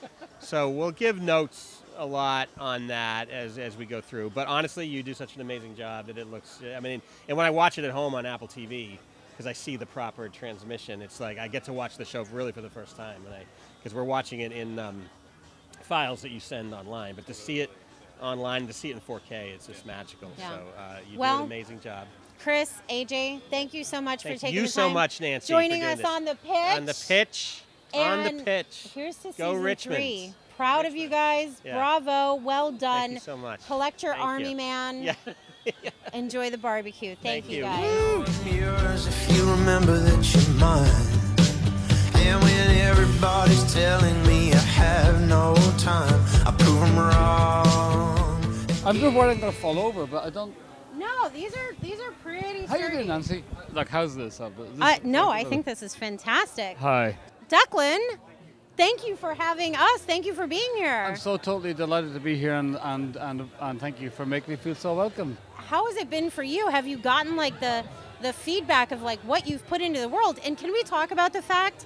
so 0.40 0.68
we'll 0.68 0.90
give 0.90 1.22
notes 1.22 1.77
a 1.98 2.06
lot 2.06 2.48
on 2.58 2.86
that 2.86 3.28
as 3.28 3.58
as 3.58 3.76
we 3.76 3.84
go 3.84 4.00
through. 4.00 4.30
But 4.30 4.48
honestly, 4.48 4.86
you 4.86 5.02
do 5.02 5.12
such 5.12 5.34
an 5.34 5.42
amazing 5.42 5.76
job 5.76 6.06
that 6.06 6.16
it 6.16 6.30
looks. 6.30 6.60
I 6.74 6.80
mean, 6.80 7.02
and 7.28 7.36
when 7.36 7.44
I 7.44 7.50
watch 7.50 7.76
it 7.78 7.84
at 7.84 7.90
home 7.90 8.14
on 8.14 8.24
Apple 8.24 8.48
TV, 8.48 8.98
because 9.32 9.46
I 9.46 9.52
see 9.52 9.76
the 9.76 9.86
proper 9.86 10.28
transmission, 10.28 11.02
it's 11.02 11.20
like 11.20 11.38
I 11.38 11.48
get 11.48 11.64
to 11.64 11.72
watch 11.72 11.96
the 11.96 12.04
show 12.04 12.24
really 12.32 12.52
for 12.52 12.62
the 12.62 12.70
first 12.70 12.96
time, 12.96 13.20
and 13.26 13.34
I 13.34 13.44
because 13.78 13.94
we're 13.94 14.04
watching 14.04 14.40
it 14.40 14.52
in 14.52 14.78
um, 14.78 15.02
files 15.82 16.22
that 16.22 16.30
you 16.30 16.40
send 16.40 16.72
online, 16.72 17.14
but 17.14 17.26
to 17.26 17.34
see 17.34 17.60
it 17.60 17.70
online, 18.20 18.66
to 18.66 18.72
see 18.72 18.90
it 18.90 18.94
in 18.94 19.00
4K, 19.00 19.54
it's 19.54 19.66
just 19.66 19.86
magical. 19.86 20.30
Yeah. 20.38 20.50
So 20.50 20.54
uh, 20.78 20.96
you 21.10 21.16
do 21.16 21.22
an 21.22 21.42
amazing 21.42 21.80
job. 21.80 22.06
Chris, 22.40 22.72
AJ, 22.88 23.40
thank 23.50 23.74
you 23.74 23.82
so 23.82 24.00
much 24.00 24.22
Thank 24.22 24.36
for 24.36 24.40
taking 24.40 24.56
you 24.56 24.62
the 24.62 24.68
so 24.68 24.88
much, 24.88 25.20
Nancy, 25.20 25.46
for 25.52 25.60
joining 25.60 25.82
us 25.82 25.98
this. 25.98 26.06
on 26.06 26.24
the 26.24 26.36
pitch. 26.36 26.76
On 26.76 26.84
the 26.86 27.04
pitch. 27.08 27.62
on 27.94 28.24
the 28.24 28.42
pitch. 28.44 28.88
Here's 28.94 29.16
to 29.16 29.32
Go 29.36 29.52
season 29.52 29.62
Richmond. 29.62 30.34
Three. 30.58 30.64
Proud 30.66 30.86
of 30.86 30.96
you 30.96 31.08
guys. 31.08 31.60
Yeah. 31.64 31.74
Bravo. 31.76 32.34
Well 32.36 32.72
done. 32.72 33.00
Thank 33.00 33.12
you 33.14 33.20
so 33.20 33.36
much. 33.36 33.66
Collect 33.66 34.02
your 34.02 34.12
Thank 34.14 34.24
army 34.24 34.50
you. 34.50 34.56
man. 34.56 35.16
Yeah. 35.82 35.90
Enjoy 36.14 36.48
the 36.48 36.56
barbecue. 36.56 37.14
Thank, 37.16 37.44
Thank 37.44 37.50
you 37.50 37.56
you. 37.58 37.62
guys. 37.64 38.46
yours 38.46 39.06
if 39.06 39.36
you 39.36 39.50
remember 39.50 39.98
that 39.98 40.34
you're 40.34 40.54
mine. 40.54 42.24
And 42.26 42.42
when 42.42 42.70
everybody's 42.78 43.74
telling 43.74 44.26
me 44.26 44.52
I 44.54 44.56
have 44.56 45.20
no 45.28 45.54
time, 45.76 46.22
I 46.46 46.54
prove 46.58 46.80
them 46.80 46.98
wrong. 46.98 48.42
I'm 48.86 48.98
just 48.98 49.14
worried 49.14 49.32
I'm 49.32 49.40
going 49.40 49.52
to 49.52 49.58
fall 49.58 49.78
over, 49.78 50.06
but 50.06 50.24
I 50.24 50.30
don't. 50.30 50.54
No, 50.96 51.28
these 51.28 51.54
are 51.54 51.74
these 51.82 52.00
are 52.00 52.12
pretty 52.22 52.64
How 52.64 52.76
you 52.76 52.90
doing, 52.90 53.06
Nancy? 53.08 53.44
Like, 53.72 53.88
how's 53.88 54.16
this? 54.16 54.40
Uh, 54.40 54.48
this- 54.56 54.68
Uh, 54.80 54.96
no, 55.04 55.28
I 55.28 55.44
think 55.44 55.66
this 55.66 55.82
is 55.82 55.94
fantastic. 55.94 56.78
Hi. 56.78 57.14
Declan, 57.50 57.98
thank 58.78 59.06
you 59.06 59.16
for 59.16 59.34
having 59.34 59.76
us. 59.76 60.00
Thank 60.02 60.24
you 60.24 60.32
for 60.32 60.46
being 60.46 60.72
here. 60.76 61.04
I'm 61.06 61.16
so 61.16 61.36
totally 61.36 61.74
delighted 61.74 62.14
to 62.14 62.20
be 62.20 62.36
here, 62.36 62.54
and, 62.54 62.78
and, 62.80 63.16
and, 63.16 63.50
and 63.60 63.78
thank 63.78 64.00
you 64.00 64.08
for 64.08 64.24
making 64.24 64.52
me 64.54 64.56
feel 64.56 64.74
so 64.74 64.94
welcome. 64.94 65.36
How 65.54 65.84
has 65.86 65.96
it 65.96 66.08
been 66.08 66.30
for 66.30 66.42
you? 66.42 66.68
Have 66.68 66.86
you 66.86 66.96
gotten 66.96 67.36
like 67.36 67.60
the 67.60 67.84
the 68.20 68.32
feedback 68.32 68.90
of 68.90 69.00
like 69.02 69.20
what 69.20 69.46
you've 69.46 69.66
put 69.68 69.80
into 69.80 70.00
the 70.00 70.08
world? 70.08 70.40
And 70.44 70.56
can 70.56 70.72
we 70.72 70.82
talk 70.84 71.10
about 71.10 71.32
the 71.32 71.42
fact? 71.42 71.84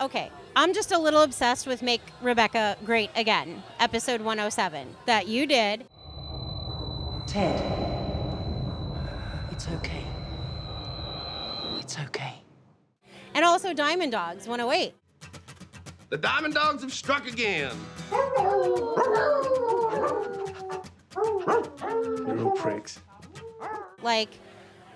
Okay, 0.00 0.30
I'm 0.54 0.74
just 0.74 0.92
a 0.92 0.98
little 0.98 1.22
obsessed 1.22 1.66
with 1.66 1.82
Make 1.82 2.02
Rebecca 2.20 2.76
Great 2.84 3.10
Again, 3.16 3.62
episode 3.80 4.20
107 4.20 4.86
that 5.06 5.26
you 5.26 5.46
did. 5.46 5.86
Ted. 7.26 7.60
It's 9.50 9.66
okay. 9.68 10.04
It's 11.78 11.98
okay. 11.98 12.34
And 13.34 13.44
also 13.44 13.72
Diamond 13.72 14.12
Dogs 14.12 14.46
108. 14.46 14.94
The 16.08 16.16
Diamond 16.18 16.54
Dogs 16.54 16.82
have 16.82 16.92
struck 16.92 17.26
again. 17.26 17.72
Little 22.26 22.52
pricks. 22.52 23.00
Like, 24.02 24.28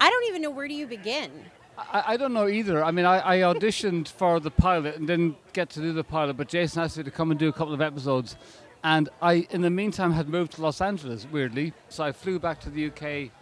I 0.00 0.08
don't 0.08 0.24
even 0.28 0.40
know 0.42 0.50
where 0.50 0.68
do 0.68 0.74
you 0.74 0.86
begin. 0.86 1.32
I, 1.76 2.04
I 2.08 2.16
don't 2.16 2.32
know 2.32 2.46
either. 2.46 2.84
I 2.84 2.92
mean, 2.92 3.06
I, 3.06 3.38
I 3.38 3.38
auditioned 3.38 4.08
for 4.12 4.38
the 4.38 4.52
pilot 4.52 4.96
and 4.96 5.06
didn't 5.08 5.36
get 5.52 5.70
to 5.70 5.80
do 5.80 5.92
the 5.92 6.04
pilot, 6.04 6.36
but 6.36 6.48
Jason 6.48 6.82
asked 6.82 6.96
me 6.96 7.02
to 7.02 7.10
come 7.10 7.32
and 7.32 7.40
do 7.40 7.48
a 7.48 7.52
couple 7.52 7.74
of 7.74 7.80
episodes. 7.80 8.36
And 8.84 9.08
I, 9.20 9.48
in 9.50 9.62
the 9.62 9.70
meantime, 9.70 10.12
had 10.12 10.28
moved 10.28 10.52
to 10.52 10.62
Los 10.62 10.80
Angeles, 10.80 11.26
weirdly. 11.30 11.72
So 11.88 12.04
I 12.04 12.12
flew 12.12 12.38
back 12.38 12.60
to 12.60 12.70
the 12.70 12.86
UK 12.86 13.32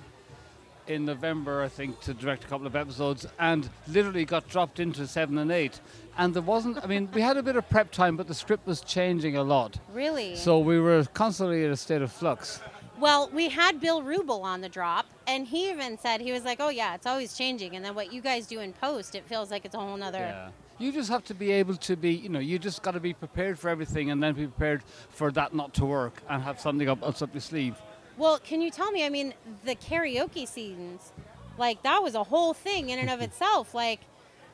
in 0.89 1.05
November, 1.05 1.63
I 1.63 1.69
think, 1.69 2.01
to 2.01 2.15
direct 2.15 2.45
a 2.45 2.47
couple 2.47 2.67
of 2.67 2.75
episodes 2.75 3.27
and 3.39 3.69
literally 3.87 4.25
got 4.25 4.49
dropped 4.49 4.81
into 4.81 5.07
seven 5.07 5.39
and 5.39 5.53
eight. 5.53 5.81
And 6.17 6.35
there 6.35 6.43
wasn't, 6.43 6.83
I 6.83 6.87
mean, 6.87 7.09
we 7.13 7.21
had 7.21 7.37
a 7.37 7.43
bit 7.43 7.57
of 7.57 7.69
prep 7.69 7.93
time, 7.93 8.17
but 8.17 8.27
the 8.27 8.35
script 8.35 8.67
was 8.67 8.81
changing 8.81 9.37
a 9.37 9.43
lot. 9.43 9.79
Really? 9.93 10.35
So 10.37 10.59
we 10.59 10.81
were 10.81 11.05
constantly 11.15 11.65
in 11.65 11.71
a 11.71 11.77
state 11.77 12.03
of 12.03 12.11
flux. 12.11 12.61
Well, 12.99 13.31
we 13.33 13.49
had 13.49 13.81
Bill 13.81 14.03
Wrubel 14.03 14.43
on 14.43 14.61
the 14.61 14.69
drop, 14.69 15.07
and 15.29 15.47
he 15.47 15.71
even 15.71 15.97
said 15.99 16.21
he 16.21 16.33
was 16.33 16.45
like, 16.45 16.59
"Oh 16.59 16.69
yeah, 16.69 16.97
it's 16.97 17.07
always 17.07 17.37
changing." 17.39 17.77
And 17.77 17.85
then 17.85 17.95
what 17.95 18.13
you 18.13 18.21
guys 18.21 18.49
do 18.49 18.59
in 18.59 18.73
post, 18.73 19.15
it 19.15 19.25
feels 19.25 19.53
like 19.53 19.65
it's 19.65 19.77
a 19.77 19.79
whole 19.79 19.97
nother. 19.97 20.19
Yeah. 20.19 20.51
You 20.81 20.91
just 20.91 21.09
have 21.09 21.25
to 21.27 21.35
be 21.35 21.53
able 21.53 21.77
to 21.77 21.97
be, 21.97 22.13
you 22.13 22.29
know, 22.29 22.41
you 22.41 22.59
just 22.59 22.83
got 22.83 22.93
to 22.93 23.01
be 23.01 23.13
prepared 23.13 23.57
for 23.57 23.69
everything 23.69 24.11
and 24.11 24.21
then 24.21 24.35
be 24.35 24.47
prepared 24.47 24.83
for 25.11 25.31
that 25.33 25.55
not 25.55 25.75
to 25.75 25.85
work 25.85 26.23
and 26.29 26.43
have 26.43 26.59
something 26.61 26.89
up, 26.89 27.03
up 27.03 27.35
your 27.35 27.41
sleeve. 27.41 27.77
Well, 28.19 28.41
can 28.41 28.61
you 28.61 28.71
tell 28.71 28.91
me? 28.91 29.07
I 29.07 29.09
mean, 29.09 29.33
the 29.65 29.77
karaoke 29.77 30.47
scenes, 30.47 31.13
like 31.57 31.83
that 31.85 32.03
was 32.03 32.15
a 32.17 32.25
whole 32.25 32.53
thing 32.53 32.91
in 32.91 32.99
and 32.99 33.09
of 33.09 33.21
itself. 33.29 33.75
Like, 33.75 34.01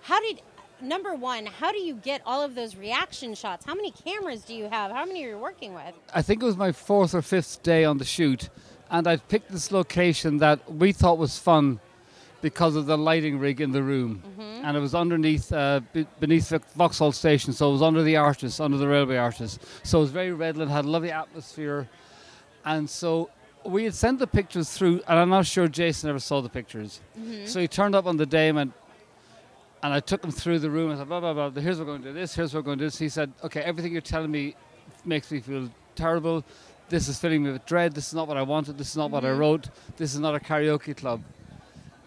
how 0.03 0.20
did 0.20 0.42
number 0.83 1.14
one? 1.14 1.46
How 1.46 1.72
do 1.72 1.79
you 1.79 1.94
get 1.94 2.20
all 2.27 2.42
of 2.42 2.55
those 2.55 2.77
reaction 2.77 3.35
shots? 3.35 3.64
How 3.64 3.74
many 3.74 3.90
cameras 3.90 4.42
do 4.42 4.55
you 4.55 4.68
have? 4.68 4.92
How 4.92 5.07
many 5.07 5.24
are 5.24 5.31
you 5.31 5.38
working 5.38 5.72
with? 5.74 5.94
I 6.12 6.20
think 6.20 6.42
it 6.42 6.46
was 6.46 6.59
my 6.59 6.72
fourth 6.72 7.14
or 7.14 7.22
fifth 7.22 7.62
day 7.62 7.85
on 7.85 7.96
the 7.96 8.05
shoot, 8.05 8.50
and 8.90 9.07
I 9.07 9.16
picked 9.16 9.50
this 9.50 9.72
location 9.72 10.38
that 10.38 10.70
we 10.70 10.92
thought 10.92 11.16
was 11.16 11.38
fun 11.38 11.81
because 12.42 12.77
of 12.77 12.85
the 12.85 12.98
lighting 12.98 13.38
rig 13.38 13.62
in 13.62 13.72
the 13.72 13.83
room, 13.83 14.22
and 14.62 14.77
it 14.77 14.81
was 14.81 14.94
underneath, 14.94 15.50
uh, 15.50 15.81
be- 15.94 16.07
beneath 16.20 16.50
the 16.50 16.61
Vauxhall 16.77 17.11
station, 17.11 17.55
so 17.55 17.70
it 17.70 17.72
was 17.72 17.81
under 17.81 18.03
the 18.03 18.16
arches, 18.16 18.61
under 18.61 18.77
the 18.77 18.87
railway 18.87 19.16
arches. 19.16 19.59
So 19.83 19.96
it 19.98 20.00
was 20.03 20.11
very 20.11 20.33
redland, 20.33 20.68
had 20.68 20.85
a 20.85 20.88
lovely 20.88 21.11
atmosphere, 21.11 21.88
and 22.66 22.90
so 22.90 23.31
we 23.64 23.85
had 23.85 23.94
sent 23.94 24.18
the 24.18 24.27
pictures 24.27 24.70
through, 24.70 25.03
and 25.07 25.18
I'm 25.18 25.31
not 25.31 25.46
sure 25.46 25.68
Jason 25.68 26.11
ever 26.11 26.18
saw 26.18 26.40
the 26.40 26.48
pictures. 26.48 27.00
Mm-hmm. 27.18 27.46
So 27.46 27.61
he 27.61 27.68
turned 27.68 27.94
up 27.94 28.07
on 28.07 28.16
the 28.16 28.27
day 28.27 28.48
and 28.48 28.57
went, 28.57 28.72
and 29.83 29.92
I 29.92 30.00
took 30.00 30.24
him 30.24 30.31
through 30.31 30.61
the 30.61 30.70
room 30.70 30.90
and 30.90 30.98
said, 30.98 31.09
blah, 31.09 31.20
blah, 31.20 31.33
blah, 31.33 31.62
here's 31.62 31.79
what 31.79 31.87
we're 31.87 31.92
going 31.92 32.03
to 32.03 32.09
do 32.09 32.14
this, 32.14 32.35
here's 32.35 32.55
what 32.55 32.61
we're 32.61 32.66
going 32.66 32.79
to 32.79 32.85
do 32.85 32.87
this. 32.87 32.98
He 32.98 33.09
said, 33.09 33.33
okay, 33.42 33.61
everything 33.61 33.92
you're 33.92 34.00
telling 34.00 34.31
me 34.31 34.55
makes 35.05 35.31
me 35.31 35.40
feel 35.40 35.70
terrible. 35.94 36.44
This 36.88 37.09
is 37.09 37.18
filling 37.18 37.42
me 37.42 37.53
with 37.53 37.64
dread. 37.66 37.94
This 37.94 38.09
is 38.09 38.14
not 38.14 38.29
what 38.29 38.37
I 38.37 38.42
wanted. 38.42 38.77
This 38.77 38.90
is 38.90 38.96
not 38.96 39.11
what 39.11 39.24
I 39.24 39.29
mm-hmm. 39.29 39.40
wrote. 39.40 39.68
This 39.96 40.14
is 40.14 40.20
not 40.20 40.35
a 40.35 40.38
karaoke 40.38 40.96
club. 40.96 41.22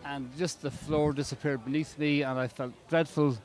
And 0.05 0.29
just 0.37 0.61
the 0.61 0.71
floor 0.71 1.13
disappeared 1.13 1.65
beneath 1.65 1.97
me, 1.97 2.21
and 2.21 2.39
I 2.39 2.47
felt 2.47 2.73
dreadful. 2.87 3.37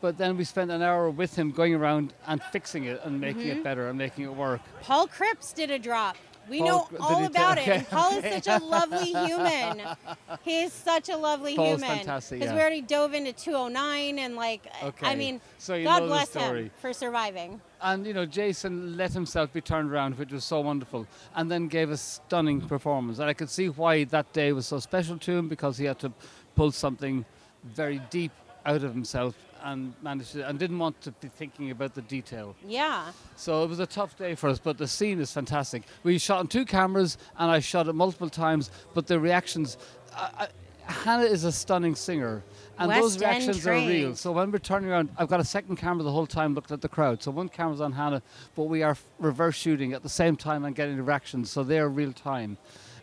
But 0.00 0.18
then 0.18 0.36
we 0.36 0.44
spent 0.44 0.70
an 0.70 0.82
hour 0.82 1.08
with 1.08 1.36
him 1.36 1.50
going 1.50 1.74
around 1.74 2.12
and 2.26 2.42
fixing 2.52 2.84
it 2.84 3.00
and 3.04 3.20
making 3.20 3.48
it 3.48 3.54
mm-hmm. 3.54 3.62
better 3.62 3.88
and 3.88 3.96
making 3.96 4.24
it 4.24 4.34
work. 4.34 4.60
Paul 4.82 5.06
Cripps 5.06 5.52
did 5.52 5.70
a 5.70 5.78
drop. 5.78 6.16
We 6.48 6.58
Paul 6.60 6.66
know 6.66 6.88
all 7.00 7.24
about 7.24 7.58
it. 7.58 7.68
And 7.68 7.88
Paul 7.88 8.18
is 8.18 8.44
such 8.44 8.60
a 8.60 8.64
lovely 8.64 9.12
human. 9.12 9.82
He 10.42 10.62
is 10.62 10.72
such 10.72 11.08
a 11.08 11.16
lovely 11.16 11.56
Paul's 11.56 11.80
human. 11.80 11.98
fantastic, 11.98 12.38
Because 12.38 12.52
yeah. 12.52 12.56
we 12.56 12.60
already 12.60 12.80
dove 12.82 13.14
into 13.14 13.32
209 13.32 14.18
and 14.18 14.36
like, 14.36 14.62
I 15.02 15.14
mean, 15.16 15.40
so 15.58 15.82
God 15.82 16.06
bless 16.06 16.32
him 16.34 16.70
for 16.80 16.92
surviving. 16.92 17.60
And 17.82 18.06
you 18.06 18.14
know, 18.14 18.26
Jason 18.26 18.96
let 18.96 19.12
himself 19.12 19.52
be 19.52 19.60
turned 19.60 19.90
around, 19.90 20.18
which 20.18 20.32
was 20.32 20.44
so 20.44 20.60
wonderful, 20.60 21.06
and 21.34 21.50
then 21.50 21.68
gave 21.68 21.90
a 21.90 21.96
stunning 21.96 22.60
performance. 22.60 23.18
And 23.18 23.28
I 23.28 23.34
could 23.34 23.50
see 23.50 23.68
why 23.68 24.04
that 24.04 24.32
day 24.32 24.52
was 24.52 24.66
so 24.66 24.78
special 24.78 25.18
to 25.18 25.32
him 25.32 25.48
because 25.48 25.78
he 25.78 25.84
had 25.84 25.98
to 26.00 26.12
pull 26.54 26.70
something 26.70 27.24
very 27.64 28.00
deep 28.10 28.32
out 28.66 28.82
of 28.82 28.92
himself 28.92 29.34
and 29.62 29.94
managed 30.02 30.32
to, 30.32 30.46
and 30.46 30.58
didn't 30.58 30.78
want 30.78 31.00
to 31.00 31.12
be 31.12 31.28
thinking 31.28 31.70
about 31.70 31.94
the 31.94 32.02
detail. 32.02 32.54
Yeah. 32.66 33.12
So 33.36 33.64
it 33.64 33.68
was 33.68 33.80
a 33.80 33.86
tough 33.86 34.16
day 34.18 34.34
for 34.34 34.50
us, 34.50 34.58
but 34.58 34.76
the 34.76 34.86
scene 34.86 35.20
is 35.20 35.32
fantastic. 35.32 35.84
We 36.02 36.18
shot 36.18 36.40
on 36.40 36.48
two 36.48 36.64
cameras, 36.64 37.16
and 37.38 37.50
I 37.50 37.60
shot 37.60 37.88
it 37.88 37.94
multiple 37.94 38.28
times. 38.28 38.70
But 38.94 39.06
the 39.06 39.18
reactions, 39.18 39.78
I, 40.14 40.48
I, 40.86 40.92
Hannah 40.92 41.24
is 41.24 41.44
a 41.44 41.52
stunning 41.52 41.94
singer, 41.94 42.42
and 42.78 42.90
those 42.90 43.18
West 43.18 43.22
End 43.22 43.46
reactions 43.46 43.66
are 43.66 43.72
real. 43.72 44.14
So 44.14 44.30
when 44.32 44.52
we're 44.52 44.58
turning 44.58 44.90
around, 44.90 45.08
I've 45.16 45.28
got 45.28 45.40
a 45.40 45.44
second 45.44 45.76
camera 45.76 46.04
the 46.04 46.12
whole 46.12 46.26
time 46.26 46.54
looking 46.54 46.74
at 46.74 46.80
the 46.80 46.88
crowd. 46.88 47.22
So 47.22 47.30
one 47.30 47.48
camera's 47.48 47.80
on 47.80 47.92
Hannah, 47.92 48.22
but 48.54 48.64
we 48.64 48.82
are 48.82 48.96
reverse 49.18 49.56
shooting 49.56 49.94
at 49.94 50.02
the 50.02 50.08
same 50.08 50.36
time 50.36 50.64
and 50.64 50.76
getting 50.76 50.96
the 50.96 51.02
reactions, 51.02 51.50
so 51.50 51.64
they're 51.64 51.88
real 51.88 52.12
time. 52.12 52.58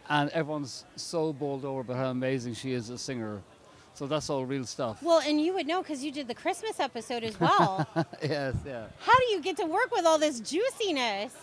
And 0.09 0.29
everyone's 0.31 0.85
so 0.95 1.33
bowled 1.33 1.65
over 1.65 1.83
by 1.83 1.95
how 1.95 2.09
amazing 2.09 2.53
she 2.53 2.73
is 2.73 2.89
as 2.89 3.01
a 3.01 3.03
singer. 3.03 3.41
So 3.95 4.07
that's 4.07 4.29
all 4.29 4.45
real 4.45 4.65
stuff. 4.65 5.01
Well, 5.03 5.21
and 5.25 5.39
you 5.39 5.53
would 5.53 5.67
know 5.67 5.81
because 5.81 6.03
you 6.03 6.11
did 6.11 6.27
the 6.27 6.33
Christmas 6.33 6.79
episode 6.79 7.23
as 7.23 7.39
well. 7.39 7.87
yes, 8.23 8.55
yeah. 8.65 8.85
How 8.99 9.13
do 9.15 9.25
you 9.25 9.41
get 9.41 9.57
to 9.57 9.65
work 9.65 9.91
with 9.91 10.05
all 10.05 10.17
this 10.17 10.39
juiciness? 10.39 11.35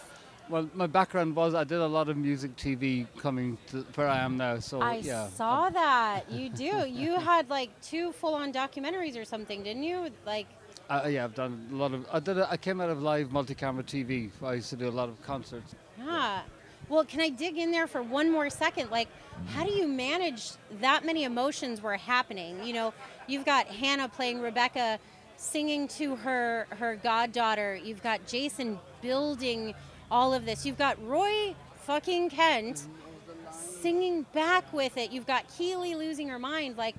Well, 0.49 0.69
my 0.75 0.89
background 0.89 1.37
was 1.37 1.55
I 1.55 1.63
did 1.63 1.79
a 1.79 1.87
lot 1.87 2.09
of 2.09 2.17
music 2.17 2.57
TV 2.57 3.07
coming 3.19 3.57
to 3.69 3.87
where 3.95 4.09
I 4.09 4.19
am 4.19 4.37
now. 4.37 4.59
So 4.59 4.81
I 4.81 4.97
yeah, 4.97 5.29
saw 5.29 5.71
that. 5.71 6.29
You 6.29 6.49
do. 6.67 6.89
You 6.89 7.21
had 7.21 7.49
like 7.49 7.71
two 7.83 8.11
full-on 8.11 8.53
documentaries 8.53 9.17
or 9.17 9.25
something, 9.25 9.63
didn't 9.63 9.85
you? 9.85 10.11
Like, 10.27 10.47
I, 10.89 11.07
yeah, 11.09 11.25
I've 11.25 11.37
done 11.37 11.69
a 11.71 11.75
lot 11.77 11.95
of. 11.95 12.05
I 12.13 12.19
did. 12.19 12.37
A, 12.37 12.51
I 12.51 12.57
came 12.57 12.81
out 12.81 12.91
of 12.91 13.01
live 13.01 13.31
multi-camera 13.31 13.85
TV. 13.85 14.31
I 14.43 14.55
used 14.55 14.71
to 14.71 14.77
do 14.77 14.89
a 14.89 14.91
lot 14.91 15.09
of 15.09 15.23
concerts. 15.23 15.77
yeah. 15.97 16.43
Well, 16.91 17.05
can 17.05 17.21
I 17.21 17.29
dig 17.29 17.57
in 17.57 17.71
there 17.71 17.87
for 17.87 18.03
one 18.03 18.33
more 18.33 18.51
second? 18.51 18.91
Like, 18.91 19.07
how 19.47 19.65
do 19.65 19.71
you 19.71 19.87
manage 19.87 20.51
that 20.81 21.07
many 21.07 21.23
emotions 21.23 21.81
were 21.81 21.97
happening? 21.97 22.65
You 22.65 22.73
know, 22.73 22.95
you've 23.29 23.45
got 23.45 23.69
Hannah 23.69 24.09
playing 24.09 24.41
Rebecca, 24.41 24.99
singing 25.37 25.87
to 25.87 26.17
her 26.17 26.67
her 26.71 26.97
goddaughter. 26.97 27.77
You've 27.77 28.03
got 28.03 28.27
Jason 28.27 28.81
building 29.03 29.73
all 30.11 30.35
of 30.35 30.45
this. 30.45 30.67
You've 30.67 30.79
got 30.79 31.01
Roy 31.07 31.55
fucking 31.85 32.31
Kent 32.31 32.89
singing 33.53 34.27
back 34.35 34.73
with 34.73 34.97
it. 34.97 35.13
You've 35.13 35.29
got 35.29 35.45
Keely 35.57 35.95
losing 35.95 36.29
her 36.29 36.41
mind. 36.41 36.77
Like, 36.77 36.97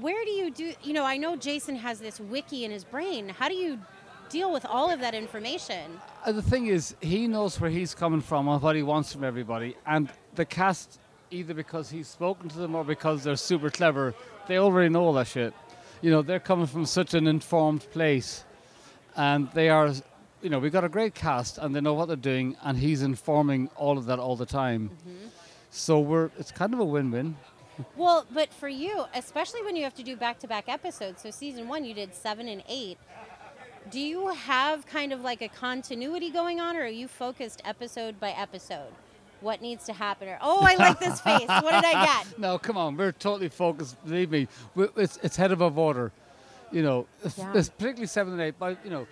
where 0.00 0.24
do 0.24 0.32
you 0.32 0.50
do? 0.50 0.72
You 0.82 0.94
know, 0.94 1.04
I 1.04 1.16
know 1.16 1.36
Jason 1.36 1.76
has 1.76 2.00
this 2.00 2.18
wiki 2.18 2.64
in 2.64 2.72
his 2.72 2.82
brain. 2.82 3.28
How 3.28 3.48
do 3.48 3.54
you 3.54 3.78
deal 4.28 4.52
with 4.52 4.64
all 4.66 4.90
of 4.90 5.00
that 5.00 5.14
information? 5.14 6.00
Uh, 6.24 6.32
the 6.32 6.42
thing 6.42 6.66
is, 6.66 6.94
he 7.00 7.26
knows 7.26 7.60
where 7.60 7.70
he's 7.70 7.94
coming 7.94 8.20
from 8.20 8.48
and 8.48 8.60
what 8.62 8.76
he 8.76 8.82
wants 8.82 9.12
from 9.12 9.24
everybody, 9.24 9.76
and 9.86 10.10
the 10.34 10.44
cast, 10.44 10.98
either 11.30 11.54
because 11.54 11.90
he's 11.90 12.08
spoken 12.08 12.48
to 12.48 12.58
them 12.58 12.74
or 12.74 12.84
because 12.84 13.24
they're 13.24 13.36
super 13.36 13.70
clever, 13.70 14.14
they 14.46 14.58
already 14.58 14.88
know 14.88 15.04
all 15.04 15.12
that 15.14 15.26
shit. 15.26 15.54
You 16.00 16.10
know, 16.10 16.22
they're 16.22 16.40
coming 16.40 16.66
from 16.66 16.86
such 16.86 17.14
an 17.14 17.26
informed 17.26 17.82
place, 17.90 18.44
and 19.16 19.50
they 19.52 19.68
are. 19.68 19.92
You 20.40 20.50
know, 20.50 20.60
we've 20.60 20.72
got 20.72 20.84
a 20.84 20.88
great 20.88 21.14
cast, 21.14 21.58
and 21.58 21.74
they 21.74 21.80
know 21.80 21.94
what 21.94 22.06
they're 22.06 22.16
doing, 22.16 22.56
and 22.62 22.78
he's 22.78 23.02
informing 23.02 23.68
all 23.74 23.98
of 23.98 24.06
that 24.06 24.20
all 24.20 24.36
the 24.36 24.46
time. 24.46 24.90
So 25.70 25.98
we're. 25.98 26.30
It's 26.38 26.52
kind 26.52 26.72
of 26.72 26.80
a 26.80 26.84
win-win. 26.84 27.36
Well, 27.96 28.26
but 28.32 28.52
for 28.52 28.68
you, 28.68 29.04
especially 29.14 29.62
when 29.62 29.76
you 29.76 29.84
have 29.84 29.94
to 29.94 30.02
do 30.02 30.16
back 30.16 30.38
to 30.40 30.48
back 30.48 30.68
episodes, 30.68 31.22
so 31.22 31.30
season 31.30 31.68
one 31.68 31.84
you 31.84 31.94
did 31.94 32.14
seven 32.14 32.48
and 32.48 32.62
eight, 32.68 32.98
do 33.90 34.00
you 34.00 34.28
have 34.28 34.86
kind 34.86 35.12
of 35.12 35.20
like 35.22 35.40
a 35.42 35.48
continuity 35.48 36.30
going 36.30 36.60
on 36.60 36.76
or 36.76 36.82
are 36.82 36.86
you 36.86 37.08
focused 37.08 37.62
episode 37.64 38.20
by 38.20 38.30
episode? 38.30 38.92
What 39.40 39.62
needs 39.62 39.84
to 39.84 39.92
happen? 39.92 40.28
Or, 40.28 40.38
oh, 40.42 40.60
I 40.62 40.74
like 40.74 40.98
this 40.98 41.20
face. 41.20 41.46
What 41.46 41.70
did 41.70 41.84
I 41.84 42.04
get? 42.06 42.26
No, 42.38 42.58
come 42.58 42.76
on, 42.76 42.96
we're 42.96 43.12
totally 43.12 43.48
focused. 43.48 43.96
Believe 44.04 44.30
me, 44.30 44.48
it's, 44.96 45.18
it's 45.22 45.36
head 45.36 45.52
above 45.52 45.76
water. 45.76 46.10
You 46.72 46.82
know, 46.82 47.06
it's- 47.20 47.38
Yeah. 47.38 47.52
it's 47.54 47.68
particularly 47.68 48.08
seven 48.08 48.32
and 48.34 48.42
eight. 48.42 48.54
But 48.58 48.78
you 48.84 48.90
know, 48.90 49.06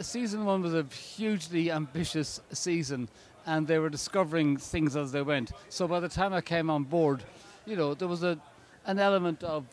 season 0.00 0.44
one 0.44 0.62
was 0.62 0.74
a 0.74 0.84
hugely 0.84 1.70
ambitious 1.72 2.40
season, 2.52 3.08
and 3.46 3.66
they 3.66 3.78
were 3.78 3.88
discovering 3.90 4.56
things 4.58 4.96
as 4.96 5.12
they 5.12 5.22
went. 5.22 5.52
So 5.70 5.88
by 5.88 5.98
the 6.00 6.08
time 6.08 6.32
I 6.34 6.40
came 6.42 6.68
on 6.70 6.84
board, 6.84 7.22
you 7.66 7.74
know, 7.76 7.94
there 7.94 8.08
was 8.08 8.22
a 8.22 8.38
an 8.84 8.98
element 8.98 9.42
of 9.44 9.64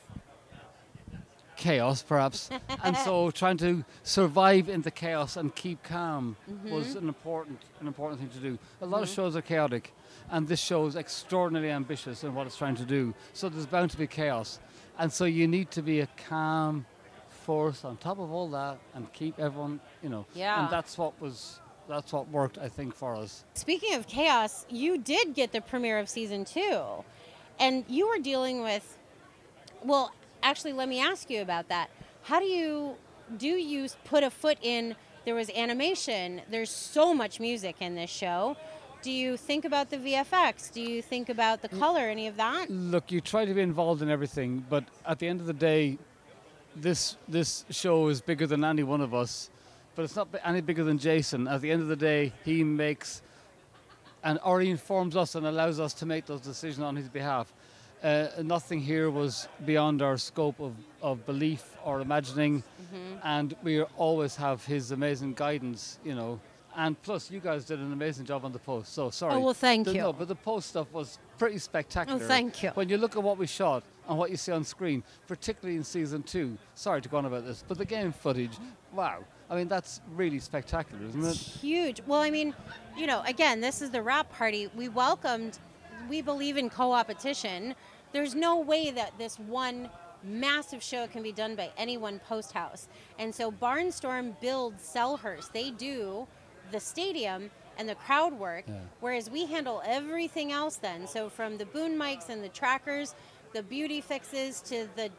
chaos, 1.60 2.02
perhaps, 2.02 2.50
and 2.84 2.98
so 2.98 3.30
trying 3.30 3.58
to 3.58 3.84
survive 4.04 4.70
in 4.70 4.82
the 4.82 4.92
chaos 4.92 5.38
and 5.38 5.54
keep 5.54 5.84
calm 5.84 6.36
mm-hmm. 6.50 6.72
was 6.72 6.96
an 6.96 7.08
important 7.08 7.62
an 7.80 7.88
important 7.88 8.20
thing 8.20 8.30
to 8.30 8.40
do. 8.40 8.58
A 8.82 8.86
lot 8.86 9.04
of 9.04 9.10
mm-hmm. 9.10 9.16
shows 9.16 9.36
are 9.36 9.42
chaotic, 9.42 9.94
and 10.32 10.48
this 10.48 10.60
show 10.60 10.86
is 10.88 10.96
extraordinarily 10.96 11.72
ambitious 11.72 12.24
in 12.24 12.34
what 12.34 12.48
it's 12.48 12.58
trying 12.58 12.76
to 12.78 12.86
do. 12.86 13.14
So 13.34 13.50
there's 13.50 13.68
bound 13.68 13.92
to 13.92 13.98
be 13.98 14.08
chaos, 14.08 14.60
and 14.98 15.12
so 15.12 15.26
you 15.26 15.48
need 15.48 15.70
to 15.72 15.82
be 15.82 16.00
a 16.00 16.08
calm 16.30 16.86
force 17.30 17.84
on 17.84 17.98
top 17.98 18.20
of 18.20 18.32
all 18.32 18.50
that 18.50 18.78
and 18.94 19.12
keep 19.12 19.40
everyone, 19.40 19.80
you 20.02 20.10
know. 20.10 20.26
Yeah. 20.34 20.64
And 20.64 20.72
that's 20.72 20.98
what 20.98 21.20
was 21.22 21.60
that's 21.90 22.14
what 22.14 22.30
worked, 22.30 22.58
I 22.58 22.70
think, 22.70 22.96
for 22.96 23.16
us. 23.16 23.44
Speaking 23.56 23.96
of 23.96 24.08
chaos, 24.08 24.66
you 24.70 24.98
did 24.98 25.34
get 25.34 25.52
the 25.52 25.60
premiere 25.60 26.00
of 26.00 26.08
season 26.08 26.46
two, 26.46 27.04
and 27.60 27.84
you 27.88 28.08
were 28.08 28.20
dealing 28.20 28.62
with. 28.62 28.96
Well, 29.84 30.12
actually, 30.44 30.74
let 30.74 30.90
me 30.90 31.00
ask 31.02 31.30
you 31.30 31.42
about 31.42 31.70
that. 31.70 31.90
How 32.24 32.40
do 32.40 32.46
you 32.46 32.96
do 33.38 33.48
you 33.48 33.88
put 34.06 34.24
a 34.24 34.30
foot 34.30 34.58
in? 34.62 34.96
There 35.26 35.36
was 35.36 35.50
animation. 35.52 36.42
There's 36.50 36.70
so 36.70 37.14
much 37.14 37.40
music 37.40 37.78
in 37.82 37.96
this 37.96 38.10
show. 38.10 38.58
Do 39.02 39.12
you 39.12 39.38
think 39.38 39.64
about 39.64 39.90
the 39.90 39.98
VFX? 39.98 40.72
Do 40.72 40.82
you 40.82 41.02
think 41.02 41.30
about 41.30 41.62
the 41.62 41.70
color? 41.70 42.02
Any 42.02 42.28
of 42.28 42.36
that? 42.38 42.70
Look, 42.70 43.12
you 43.12 43.22
try 43.22 43.46
to 43.46 43.54
be 43.54 43.62
involved 43.62 44.02
in 44.02 44.10
everything, 44.10 44.66
but 44.70 44.84
at 45.06 45.20
the 45.20 45.28
end 45.28 45.40
of 45.40 45.48
the 45.48 45.54
day, 45.54 45.98
this 46.76 47.16
this 47.28 47.66
show 47.70 48.08
is 48.08 48.22
bigger 48.22 48.48
than 48.48 48.64
any 48.64 48.84
one 48.84 49.02
of 49.02 49.14
us. 49.14 49.50
But 49.96 50.04
it's 50.04 50.16
not 50.16 50.28
any 50.44 50.62
bigger 50.62 50.84
than 50.84 50.98
Jason. 50.98 51.48
At 51.48 51.62
the 51.62 51.72
end 51.72 51.82
of 51.82 51.88
the 51.88 51.96
day, 51.96 52.34
he 52.44 52.64
makes 52.64 53.22
and 54.24 54.40
or 54.44 54.62
he 54.62 54.70
informs 54.70 55.16
us 55.16 55.36
and 55.36 55.46
allows 55.46 55.80
us 55.80 55.94
to 55.96 56.06
make 56.06 56.26
those 56.26 56.42
decisions 56.42 56.84
on 56.84 56.96
his 56.96 57.10
behalf. 57.10 57.54
Uh, 58.04 58.28
nothing 58.44 58.80
here 58.80 59.10
was 59.10 59.48
beyond 59.66 60.02
our 60.02 60.18
scope 60.18 60.60
of, 60.62 60.74
of 61.02 61.26
belief 61.26 61.76
or 61.84 62.00
imagining, 62.00 62.64
and 63.24 63.56
we 63.62 63.82
always 63.98 64.38
have 64.38 64.64
his 64.66 64.92
amazing 64.92 65.34
guidance, 65.34 66.00
you 66.06 66.16
know. 66.16 66.40
And 66.78 67.02
plus, 67.02 67.30
you 67.30 67.42
guys 67.42 67.66
did 67.66 67.80
an 67.80 67.92
amazing 67.92 68.26
job 68.26 68.46
on 68.46 68.54
the 68.54 68.60
post. 68.60 68.94
So 68.94 69.10
sorry. 69.10 69.34
Oh, 69.34 69.40
well, 69.42 69.54
thank 69.54 69.86
The- 69.86 69.94
you. 69.96 70.02
No, 70.02 70.14
but 70.14 70.30
the 70.30 70.36
post 70.36 70.70
stuff 70.70 70.88
was 70.94 71.20
pretty 71.38 71.58
spectacular. 71.58 72.24
Oh, 72.24 72.26
thank 72.28 72.64
you. 72.64 72.70
When 72.70 72.88
you 72.88 72.98
look 72.98 73.18
at 73.18 73.24
what 73.24 73.38
we 73.38 73.48
shot 73.48 73.84
and 74.08 74.18
what 74.18 74.32
you 74.32 74.38
see 74.38 74.54
on 74.54 74.64
screen, 74.64 75.04
particularly 75.28 75.76
in 75.76 75.84
season 75.84 76.24
two, 76.24 76.58
sorry 76.76 77.02
to 77.02 77.10
go 77.10 77.18
on 77.18 77.26
about 77.26 77.46
this, 77.46 77.66
but 77.68 77.78
the 77.78 77.86
game 77.86 78.14
footage, 78.14 78.58
wow. 78.94 79.26
I 79.50 79.56
mean, 79.56 79.68
that's 79.68 80.00
really 80.16 80.40
spectacular, 80.40 81.04
isn't 81.06 81.26
it? 81.26 81.36
huge. 81.36 82.02
Well, 82.08 82.22
I 82.22 82.30
mean, 82.30 82.54
you 82.96 83.08
know, 83.08 83.24
again, 83.26 83.60
this 83.60 83.82
is 83.82 83.90
the 83.90 84.02
wrap 84.02 84.32
party. 84.32 84.70
We 84.76 84.88
welcomed, 84.90 85.58
we 86.08 86.22
believe 86.22 86.56
in 86.56 86.70
co 86.70 86.94
opetition. 86.94 87.76
There's 88.12 88.36
no 88.36 88.60
way 88.60 88.92
that 88.92 89.18
this 89.18 89.38
one 89.40 89.90
massive 90.24 90.84
show 90.84 91.08
can 91.08 91.24
be 91.24 91.32
done 91.32 91.56
by 91.56 91.72
any 91.78 91.98
one 91.98 92.20
post 92.20 92.52
house. 92.52 92.88
And 93.18 93.34
so 93.34 93.52
Barnstorm 93.52 94.40
builds 94.42 94.84
Selhurst. 94.84 95.52
They 95.54 95.72
do 95.72 96.28
the 96.72 96.80
stadium 96.80 97.52
and 97.78 97.88
the 97.88 97.96
crowd 97.96 98.34
work, 98.34 98.66
whereas 99.00 99.30
we 99.30 99.46
handle 99.46 99.82
everything 99.86 100.52
else 100.52 100.76
then. 100.76 101.08
So 101.08 101.30
from 101.30 101.58
the 101.58 101.66
boom 101.66 101.94
mics 101.98 102.28
and 102.30 102.44
the 102.44 102.50
trackers, 102.50 103.16
the 103.54 103.64
beauty 103.64 104.02
fixes 104.02 104.62
to 104.64 104.88
the, 104.96 105.10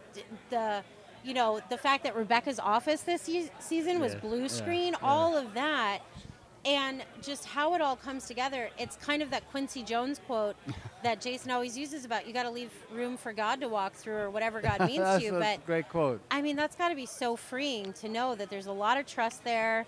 the, 0.51 0.83
you 1.25 1.33
know, 1.33 1.61
the 1.71 1.79
fact 1.79 2.05
that 2.05 2.15
Rebecca's 2.15 2.59
office 2.59 3.01
this 3.01 3.29
season 3.61 3.99
was 3.99 4.13
Yeah, 4.13 4.21
blue 4.21 4.43
yeah, 4.43 4.47
screen, 4.49 4.93
yeah. 4.93 4.99
all 5.09 5.37
of 5.37 5.55
that 5.55 6.01
and 6.65 7.03
just 7.23 7.45
how 7.47 7.75
it 7.75 7.81
all 7.81 7.97
comes 7.97 8.27
together 8.27 8.69
it's 8.79 8.97
kind 8.97 9.23
of 9.23 9.31
that 9.31 9.49
quincy 9.51 9.83
jones 9.83 10.21
quote 10.27 10.57
that 11.03 11.21
jason 11.21 11.51
always 11.51 11.77
uses 11.77 12.05
about 12.05 12.27
you 12.27 12.33
got 12.33 12.43
to 12.43 12.51
leave 12.51 12.71
room 12.93 13.17
for 13.17 13.33
god 13.33 13.61
to 13.61 13.69
walk 13.69 13.95
through 13.95 14.17
or 14.17 14.31
whatever 14.31 14.61
god 14.61 14.81
means 14.87 14.99
to 14.99 15.23
you 15.23 15.37
a 15.37 15.41
but 15.41 15.67
great 15.67 15.89
quote. 15.89 16.21
i 16.31 16.43
mean 16.43 16.57
that's 16.57 16.77
got 16.77 16.91
to 16.91 16.95
be 16.95 17.07
so 17.07 17.37
freeing 17.37 17.93
to 17.93 18.09
know 18.09 18.35
that 18.35 18.51
there's 18.51 18.67
a 18.67 18.73
lot 18.73 18.99
of 18.99 19.07
trust 19.07 19.43
there 19.45 19.87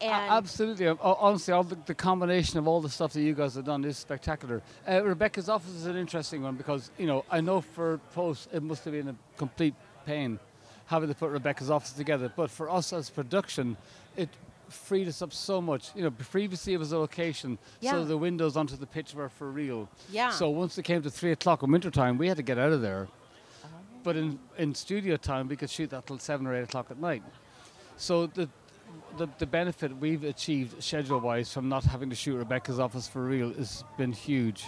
and 0.00 0.32
Absolutely. 0.32 0.88
Uh, 0.88 0.96
Honestly, 1.00 1.54
all 1.54 1.62
the, 1.62 1.78
the 1.86 1.94
combination 1.94 2.58
of 2.58 2.66
all 2.66 2.80
the 2.80 2.88
stuff 2.88 3.12
that 3.12 3.22
you 3.22 3.34
guys 3.34 3.54
have 3.54 3.64
done 3.64 3.84
is 3.84 3.96
spectacular. 3.96 4.60
Uh, 4.88 5.04
Rebecca's 5.04 5.48
office 5.48 5.70
is 5.70 5.86
an 5.86 5.96
interesting 5.96 6.42
one 6.42 6.56
because, 6.56 6.90
you 6.98 7.06
know, 7.06 7.24
I 7.30 7.40
know 7.40 7.60
for 7.60 7.98
post 8.12 8.48
it 8.52 8.64
must 8.64 8.84
have 8.84 8.94
been 8.94 9.10
a 9.10 9.14
complete 9.36 9.74
pain 10.04 10.40
having 10.86 11.08
to 11.08 11.14
put 11.14 11.30
Rebecca's 11.30 11.70
office 11.70 11.92
together. 11.92 12.32
But 12.34 12.50
for 12.50 12.68
us 12.68 12.92
as 12.92 13.10
production, 13.10 13.76
it 14.16 14.28
freed 14.74 15.08
us 15.08 15.22
up 15.22 15.32
so 15.32 15.60
much. 15.60 15.90
You 15.94 16.02
know, 16.04 16.10
previously 16.10 16.72
it 16.74 16.78
was 16.78 16.92
a 16.92 16.98
location, 16.98 17.58
Yeah. 17.80 17.92
so 17.92 18.04
the 18.04 18.16
windows 18.18 18.56
onto 18.56 18.76
the 18.76 18.86
pitch 18.86 19.14
were 19.14 19.28
for 19.28 19.50
real. 19.50 19.88
Yeah. 20.10 20.30
So 20.30 20.50
once 20.50 20.76
it 20.78 20.82
came 20.84 21.02
to 21.02 21.10
three 21.10 21.32
o'clock 21.32 21.62
in 21.62 21.70
wintertime, 21.70 22.18
we 22.18 22.28
had 22.28 22.36
to 22.36 22.42
get 22.42 22.58
out 22.58 22.72
of 22.72 22.80
there. 22.82 23.08
Oh. 23.64 23.68
But 24.02 24.16
in, 24.16 24.38
in 24.58 24.74
studio 24.74 25.16
time, 25.16 25.48
we 25.48 25.56
could 25.56 25.70
shoot 25.70 25.90
that 25.90 26.06
till 26.06 26.18
seven 26.18 26.46
or 26.46 26.54
eight 26.54 26.62
o'clock 26.64 26.90
at 26.90 26.98
night. 26.98 27.22
So 27.96 28.26
the 28.26 28.48
the, 29.16 29.28
the 29.38 29.46
benefit 29.46 29.96
we've 29.98 30.24
achieved 30.24 30.82
schedule 30.82 31.18
wise 31.20 31.52
from 31.52 31.68
not 31.68 31.84
having 31.84 32.10
to 32.10 32.16
shoot 32.16 32.36
Rebecca's 32.36 32.78
office 32.78 33.08
for 33.08 33.22
real 33.24 33.52
has 33.54 33.84
been 33.96 34.12
huge. 34.12 34.64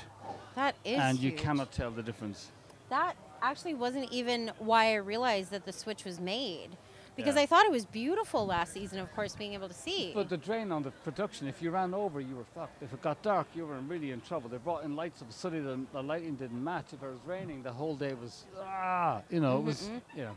that 0.54 0.74
is 0.84 0.98
and 0.98 1.18
you 1.18 1.32
cannot 1.32 1.72
tell 1.72 1.90
the 1.90 2.02
difference. 2.02 2.50
that 2.90 3.16
actually 3.42 3.74
wasn't 3.74 4.10
even 4.12 4.50
why 4.58 4.92
I 4.92 4.96
realized 4.96 5.50
that 5.50 5.66
the 5.66 5.72
switch 5.72 6.04
was 6.04 6.20
made. 6.20 6.70
Because 7.16 7.36
Yeah. 7.36 7.42
I 7.42 7.46
thought 7.46 7.64
it 7.64 7.70
was 7.70 7.84
beautiful 7.84 8.44
last 8.46 8.72
season, 8.72 8.98
of 8.98 9.14
course, 9.14 9.36
being 9.36 9.54
able 9.54 9.68
to 9.68 9.74
see. 9.74 10.10
But 10.14 10.28
the 10.28 10.36
drain 10.36 10.72
on 10.72 10.82
the 10.82 10.90
production, 10.90 11.46
if 11.46 11.62
you 11.62 11.70
ran 11.70 11.94
over, 11.94 12.20
you 12.20 12.36
were 12.36 12.44
fucked. 12.54 12.82
If 12.82 12.92
it 12.92 13.00
got 13.02 13.22
dark, 13.22 13.46
you 13.54 13.66
were 13.66 13.78
really 13.80 14.10
in 14.10 14.20
trouble. 14.20 14.48
They 14.48 14.56
brought 14.58 14.84
in 14.84 14.96
lights 14.96 15.22
up 15.22 15.32
suddenly 15.32 15.64
the, 15.64 15.80
the 15.92 16.02
lighting 16.02 16.34
didn't 16.34 16.62
match. 16.62 16.86
If 16.92 17.02
it 17.02 17.06
was 17.06 17.20
raining, 17.26 17.62
the 17.62 17.72
whole 17.72 17.94
day 17.94 18.14
was 18.14 18.44
ah, 18.60 19.22
you 19.30 19.40
know, 19.40 19.58
it 19.58 19.64
was 19.64 19.88
yeah. 20.16 20.30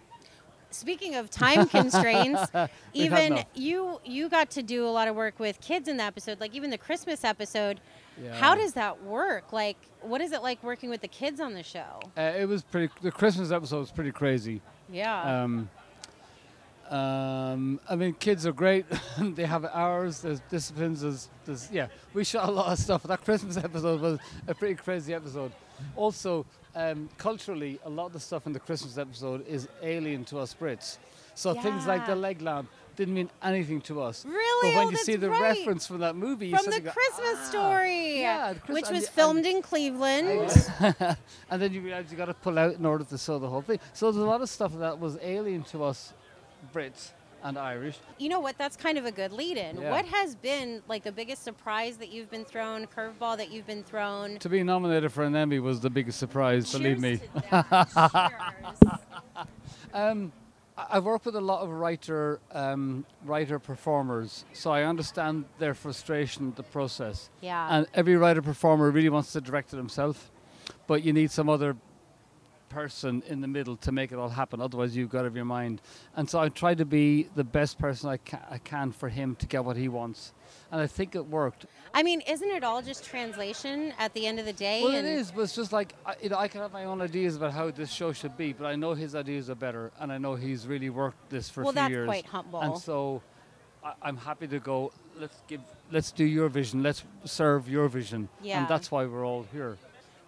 Speaking 0.70 1.16
of 1.16 1.30
time 1.30 1.66
constraints, 1.78 2.52
even 2.94 3.44
you 3.56 4.00
you 4.04 4.28
got 4.30 4.52
to 4.52 4.62
do 4.62 4.86
a 4.86 4.92
lot 4.92 5.08
of 5.08 5.16
work 5.16 5.40
with 5.40 5.62
kids 5.62 5.88
in 5.88 5.98
the 5.98 6.04
episode, 6.04 6.40
like 6.42 6.54
even 6.54 6.70
the 6.70 6.78
Christmas 6.78 7.24
episode. 7.24 7.80
Yeah. 8.22 8.34
How 8.36 8.54
does 8.56 8.74
that 8.74 9.02
work? 9.04 9.54
Like, 9.54 9.78
what 10.02 10.22
is 10.22 10.32
it 10.32 10.42
like 10.44 10.62
working 10.64 10.90
with 10.90 11.02
the 11.02 11.08
kids 11.08 11.40
on 11.40 11.54
the 11.54 11.64
show? 11.64 12.02
Uh, 12.18 12.34
it 12.38 12.48
was 12.48 12.64
pretty. 12.64 12.92
The 13.02 13.12
Christmas 13.12 13.52
episode 13.52 13.80
was 13.80 13.92
pretty 13.92 14.12
crazy. 14.12 14.62
Yeah. 14.92 15.44
Um, 15.44 15.70
um, 16.90 17.80
I 17.90 17.96
mean, 17.96 18.14
kids 18.14 18.46
are 18.46 18.52
great. 18.52 18.86
they 19.20 19.46
have 19.46 19.66
hours. 19.66 20.22
There's 20.22 20.42
disciplines. 20.50 21.02
There's, 21.02 21.30
there's 21.46 21.70
yeah. 21.72 21.88
We 22.14 22.24
shot 22.24 22.48
a 22.48 22.52
lot 22.52 22.72
of 22.72 22.80
stuff. 22.80 23.04
That 23.04 23.24
Christmas 23.24 23.58
episode 23.70 24.02
was 24.02 24.20
a 24.48 24.54
pretty 24.56 24.76
crazy 24.76 25.14
episode. 25.14 25.52
Also, 25.96 26.46
um, 26.76 27.10
culturally, 27.18 27.80
a 27.86 27.90
lot 27.90 28.08
of 28.08 28.14
the 28.14 28.20
stuff 28.20 28.46
in 28.48 28.54
the 28.54 28.60
Christmas 28.60 28.98
episode 28.98 29.46
is 29.48 29.68
alien 29.82 30.26
to 30.26 30.40
us 30.40 30.56
Brits. 30.60 30.98
So 31.36 31.54
things 31.54 31.86
like 31.86 32.08
the 32.08 32.16
leg 32.16 32.42
lamp 32.42 32.68
didn't 32.96 33.14
mean 33.14 33.30
anything 33.44 33.80
to 33.82 34.02
us. 34.02 34.26
Really? 34.26 34.72
But 34.72 34.78
when 34.80 34.88
Oh, 34.88 34.90
you 34.90 34.98
see 34.98 35.16
the 35.18 35.30
right. 35.30 35.56
reference 35.56 35.86
from 35.86 36.00
that 36.00 36.16
movie, 36.16 36.48
you 36.48 36.58
From 36.58 36.72
the 36.72 36.82
go, 36.82 36.90
Christmas 36.90 37.38
"Ah." 37.42 37.50
story, 37.50 38.22
Yeah, 38.22 38.54
which 38.70 38.90
was 38.90 39.04
and- 39.04 39.08
filmed 39.10 39.46
in 39.46 39.62
Cleveland. 39.62 40.50
and 41.52 41.62
then 41.62 41.74
you 41.74 41.82
realize 41.82 42.06
you 42.10 42.18
got 42.18 42.26
to 42.26 42.34
pull 42.34 42.58
out 42.58 42.74
in 42.74 42.86
order 42.88 43.04
to 43.04 43.18
sew 43.20 43.38
the 43.38 43.48
whole 43.48 43.62
thing. 43.62 43.80
So 43.94 44.12
there's 44.12 44.24
a 44.24 44.26
lot 44.28 44.42
of 44.42 44.50
stuff 44.50 44.74
that 44.80 45.00
was 45.00 45.20
alien 45.22 45.62
to 45.66 45.84
us 45.84 46.14
Brits 46.74 47.12
and 47.44 47.58
Irish. 47.58 47.98
You 48.18 48.30
know 48.30 48.40
what? 48.40 48.58
That's 48.58 48.76
kind 48.76 48.98
of 48.98 49.06
a 49.06 49.12
good 49.12 49.32
lead 49.32 49.58
in. 49.58 49.80
Yeah. 49.80 49.92
What 49.92 50.06
has 50.06 50.36
been 50.36 50.82
like 50.88 51.04
the 51.04 51.12
biggest 51.12 51.44
surprise 51.44 51.98
that 51.98 52.10
you've 52.10 52.30
been 52.30 52.46
thrown, 52.46 52.88
curveball 52.88 53.38
that 53.38 53.52
you've 53.52 53.68
been 53.68 53.84
thrown? 53.84 54.40
To 54.40 54.50
be 54.50 54.64
nominated 54.64 55.12
for 55.12 55.24
an 55.24 55.36
Emmy 55.36 55.60
was 55.60 55.80
the 55.80 55.90
biggest 55.90 56.20
surprise, 56.20 56.72
believe 56.72 57.00
me. 57.00 57.20
Um, 59.94 60.32
I've 60.78 61.06
worked 61.06 61.26
with 61.26 61.36
a 61.36 61.42
lot 61.42 61.62
of 61.62 61.70
writer 61.72 62.40
um, 62.52 63.06
writer 63.26 63.58
performers, 63.58 64.46
so 64.54 64.70
I 64.70 64.84
understand 64.84 65.46
their 65.58 65.74
frustration, 65.74 66.54
the 66.56 66.62
process. 66.62 67.30
Yeah. 67.42 67.68
And 67.72 67.88
every 67.96 68.16
writer 68.16 68.42
performer 68.42 68.92
really 68.92 69.10
wants 69.10 69.32
to 69.34 69.42
direct 69.42 69.74
it 69.74 69.78
himself, 69.78 70.30
but 70.86 71.04
you 71.04 71.14
need 71.14 71.32
some 71.32 71.50
other 71.50 71.76
person 72.82 73.24
in 73.28 73.42
the 73.42 73.48
middle 73.48 73.76
to 73.76 73.92
make 73.92 74.12
it 74.12 74.20
all 74.20 74.30
happen. 74.30 74.62
Otherwise, 74.62 74.96
you've 74.96 75.10
got 75.10 75.26
it 75.26 75.30
in 75.30 75.36
your 75.36 75.46
mind. 75.46 75.82
And 76.16 76.30
so 76.30 76.40
I 76.40 76.50
try 76.50 76.76
to 76.76 76.86
be 76.86 77.28
the 77.36 77.44
best 77.44 77.80
person 77.80 78.08
I, 78.10 78.18
ca- 78.18 78.46
I 78.52 78.60
can 78.60 78.92
for 78.92 79.10
him 79.10 79.36
to 79.38 79.48
get 79.48 79.66
what 79.66 79.78
he 79.78 79.88
wants, 79.90 80.32
and 80.72 80.80
I 80.80 80.86
think 80.86 81.16
it 81.16 81.26
worked. 81.26 81.66
I 81.96 82.04
mean, 82.04 82.22
isn't 82.22 82.48
it 82.58 82.64
all 82.64 82.84
just 82.84 83.04
translation 83.04 83.94
at 83.98 84.14
the 84.14 84.28
end 84.28 84.38
of 84.40 84.46
the 84.46 84.54
day? 84.54 84.84
Well, 84.84 84.94
it 84.94 85.06
is, 85.06 85.32
but 85.32 85.42
it's 85.42 85.56
just 85.56 85.74
like 85.74 85.96
I, 86.06 86.14
you 86.22 86.30
know, 86.30 86.38
I 86.38 86.48
can 86.48 86.62
have 86.62 86.72
my 86.72 86.86
own 86.86 87.02
ideas 87.02 87.36
about 87.36 87.52
how 87.52 87.72
this 87.72 87.92
show 87.92 88.14
should 88.14 88.38
be, 88.38 88.54
but 88.54 88.66
I 88.68 88.76
know 88.76 88.94
his 88.94 89.16
ideas 89.16 89.50
are 89.50 89.56
better, 89.68 89.92
and 90.00 90.12
I 90.12 90.20
know 90.20 90.36
he's 90.36 90.68
really 90.68 90.92
worked 90.92 91.30
this 91.32 91.50
for 91.50 91.62
Well, 91.64 91.72
a 91.72 91.74
few 91.74 91.82
that's 91.82 91.92
years. 91.92 92.06
quite 92.08 92.26
humble. 92.28 92.62
And 92.62 92.78
so, 92.78 93.24
I, 93.84 93.94
I'm 94.04 94.18
happy 94.18 94.48
to 94.50 94.60
go. 94.60 94.92
Let's 95.20 95.42
give, 95.48 95.62
let's 95.92 96.12
do 96.12 96.26
your 96.26 96.48
vision. 96.48 96.84
Let's 96.84 97.04
serve 97.26 97.68
your 97.68 97.88
vision. 97.88 98.30
Yeah. 98.44 98.60
And 98.60 98.68
that's 98.68 98.92
why 98.92 99.06
we're 99.06 99.26
all 99.26 99.46
here. 99.52 99.78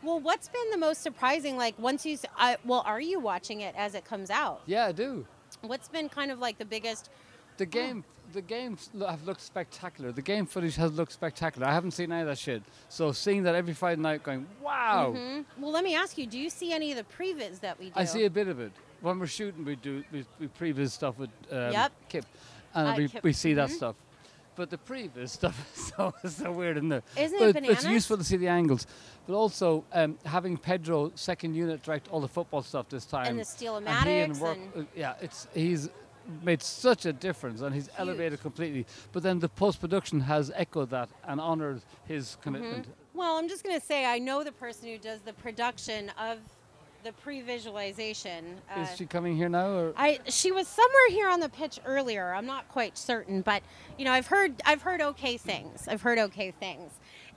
Well, 0.01 0.19
what's 0.19 0.47
been 0.47 0.69
the 0.71 0.77
most 0.77 1.01
surprising? 1.01 1.57
Like 1.57 1.77
once 1.77 2.05
you, 2.05 2.17
I 2.37 2.57
well, 2.65 2.83
are 2.85 3.01
you 3.01 3.19
watching 3.19 3.61
it 3.61 3.75
as 3.77 3.95
it 3.95 4.05
comes 4.05 4.29
out? 4.29 4.61
Yeah, 4.65 4.85
I 4.87 4.91
do. 4.91 5.25
What's 5.61 5.89
been 5.89 6.09
kind 6.09 6.31
of 6.31 6.39
like 6.39 6.57
the 6.57 6.65
biggest? 6.65 7.09
The 7.57 7.65
game, 7.65 8.05
the 8.31 8.41
games 8.41 8.89
have 8.99 9.25
looked 9.25 9.41
spectacular. 9.41 10.13
The 10.13 10.21
game 10.21 10.45
footage 10.45 10.77
has 10.77 10.93
looked 10.93 11.11
spectacular. 11.11 11.67
I 11.67 11.73
haven't 11.73 11.91
seen 11.91 12.11
any 12.11 12.21
of 12.21 12.27
that 12.27 12.37
shit. 12.37 12.63
So 12.87 13.11
seeing 13.11 13.43
that 13.43 13.55
every 13.55 13.73
Friday 13.73 14.01
night, 14.01 14.23
going, 14.23 14.47
wow. 14.61 15.13
Hmm? 15.17 15.41
Well, 15.61 15.71
let 15.71 15.83
me 15.83 15.95
ask 15.95 16.17
you: 16.17 16.25
Do 16.25 16.39
you 16.39 16.49
see 16.49 16.71
any 16.71 16.91
of 16.91 16.97
the 16.97 17.03
previs 17.03 17.59
that 17.59 17.77
we 17.77 17.87
do? 17.87 17.91
I 17.95 18.05
see 18.05 18.23
a 18.25 18.29
bit 18.29 18.47
of 18.47 18.59
it. 18.59 18.71
When 19.01 19.19
we're 19.19 19.27
shooting, 19.27 19.65
we 19.65 19.75
do 19.75 20.03
we, 20.11 20.25
we 20.39 20.47
previs 20.47 20.91
stuff 20.91 21.17
with 21.17 21.29
um, 21.51 21.71
Yep. 21.73 21.91
Kip, 22.09 22.25
and 22.73 22.87
Uh, 22.87 22.93
we, 22.97 23.07
Kip, 23.09 23.23
we 23.23 23.33
see 23.33 23.53
that 23.53 23.69
mhm. 23.69 23.73
stuff. 23.73 23.95
But 24.59 24.69
the 24.69 24.77
previous 24.77 25.31
stuff 25.39 25.57
is 25.73 25.93
so, 25.95 26.13
so 26.27 26.51
weird, 26.51 26.75
isn't 26.75 26.91
it? 26.91 27.03
Isn't 27.17 27.39
but 27.39 27.63
it 27.63 27.69
It's 27.69 27.85
useful 27.85 28.17
to 28.17 28.25
see 28.25 28.35
the 28.35 28.49
angles, 28.49 28.85
but 29.25 29.33
also 29.33 29.85
um, 29.93 30.17
having 30.25 30.57
Pedro 30.57 31.13
second 31.15 31.55
unit 31.55 31.81
direct 31.81 32.09
all 32.09 32.19
the 32.19 32.27
football 32.27 32.61
stuff 32.61 32.89
this 32.89 33.05
time. 33.05 33.27
And 33.27 33.39
the 33.39 33.43
he 33.43 33.65
stealomatics 33.65 34.37
work, 34.37 34.57
and- 34.75 34.83
uh, 34.83 34.89
yeah, 34.93 35.13
it's 35.21 35.47
he's 35.53 35.87
made 36.43 36.61
such 36.61 37.05
a 37.05 37.13
difference 37.13 37.61
and 37.61 37.73
he's 37.73 37.89
elevated 37.97 38.41
completely. 38.41 38.85
But 39.13 39.23
then 39.23 39.39
the 39.39 39.47
post 39.47 39.79
production 39.79 40.19
has 40.19 40.51
echoed 40.53 40.89
that 40.89 41.07
and 41.25 41.39
honoured 41.39 41.81
his 42.05 42.37
commitment. 42.41 42.87
Well, 43.13 43.37
I'm 43.37 43.47
just 43.47 43.63
gonna 43.63 43.79
say 43.79 44.05
I 44.05 44.19
know 44.19 44.43
the 44.43 44.51
person 44.51 44.89
who 44.89 44.97
does 44.97 45.21
the 45.21 45.33
production 45.33 46.11
of 46.19 46.39
the 47.03 47.11
pre-visualization. 47.13 48.57
Uh, 48.75 48.81
Is 48.81 48.95
she 48.97 49.05
coming 49.05 49.35
here 49.35 49.49
now? 49.49 49.67
Or? 49.69 49.93
I 49.95 50.19
she 50.27 50.51
was 50.51 50.67
somewhere 50.67 51.09
here 51.09 51.29
on 51.29 51.39
the 51.39 51.49
pitch 51.49 51.79
earlier. 51.85 52.33
I'm 52.33 52.45
not 52.45 52.67
quite 52.69 52.97
certain, 52.97 53.41
but 53.41 53.63
you 53.97 54.05
know, 54.05 54.11
I've 54.11 54.27
heard 54.27 54.61
I've 54.65 54.81
heard 54.81 55.01
okay 55.01 55.37
things. 55.37 55.87
I've 55.87 56.01
heard 56.01 56.19
okay 56.19 56.51
things. 56.51 56.91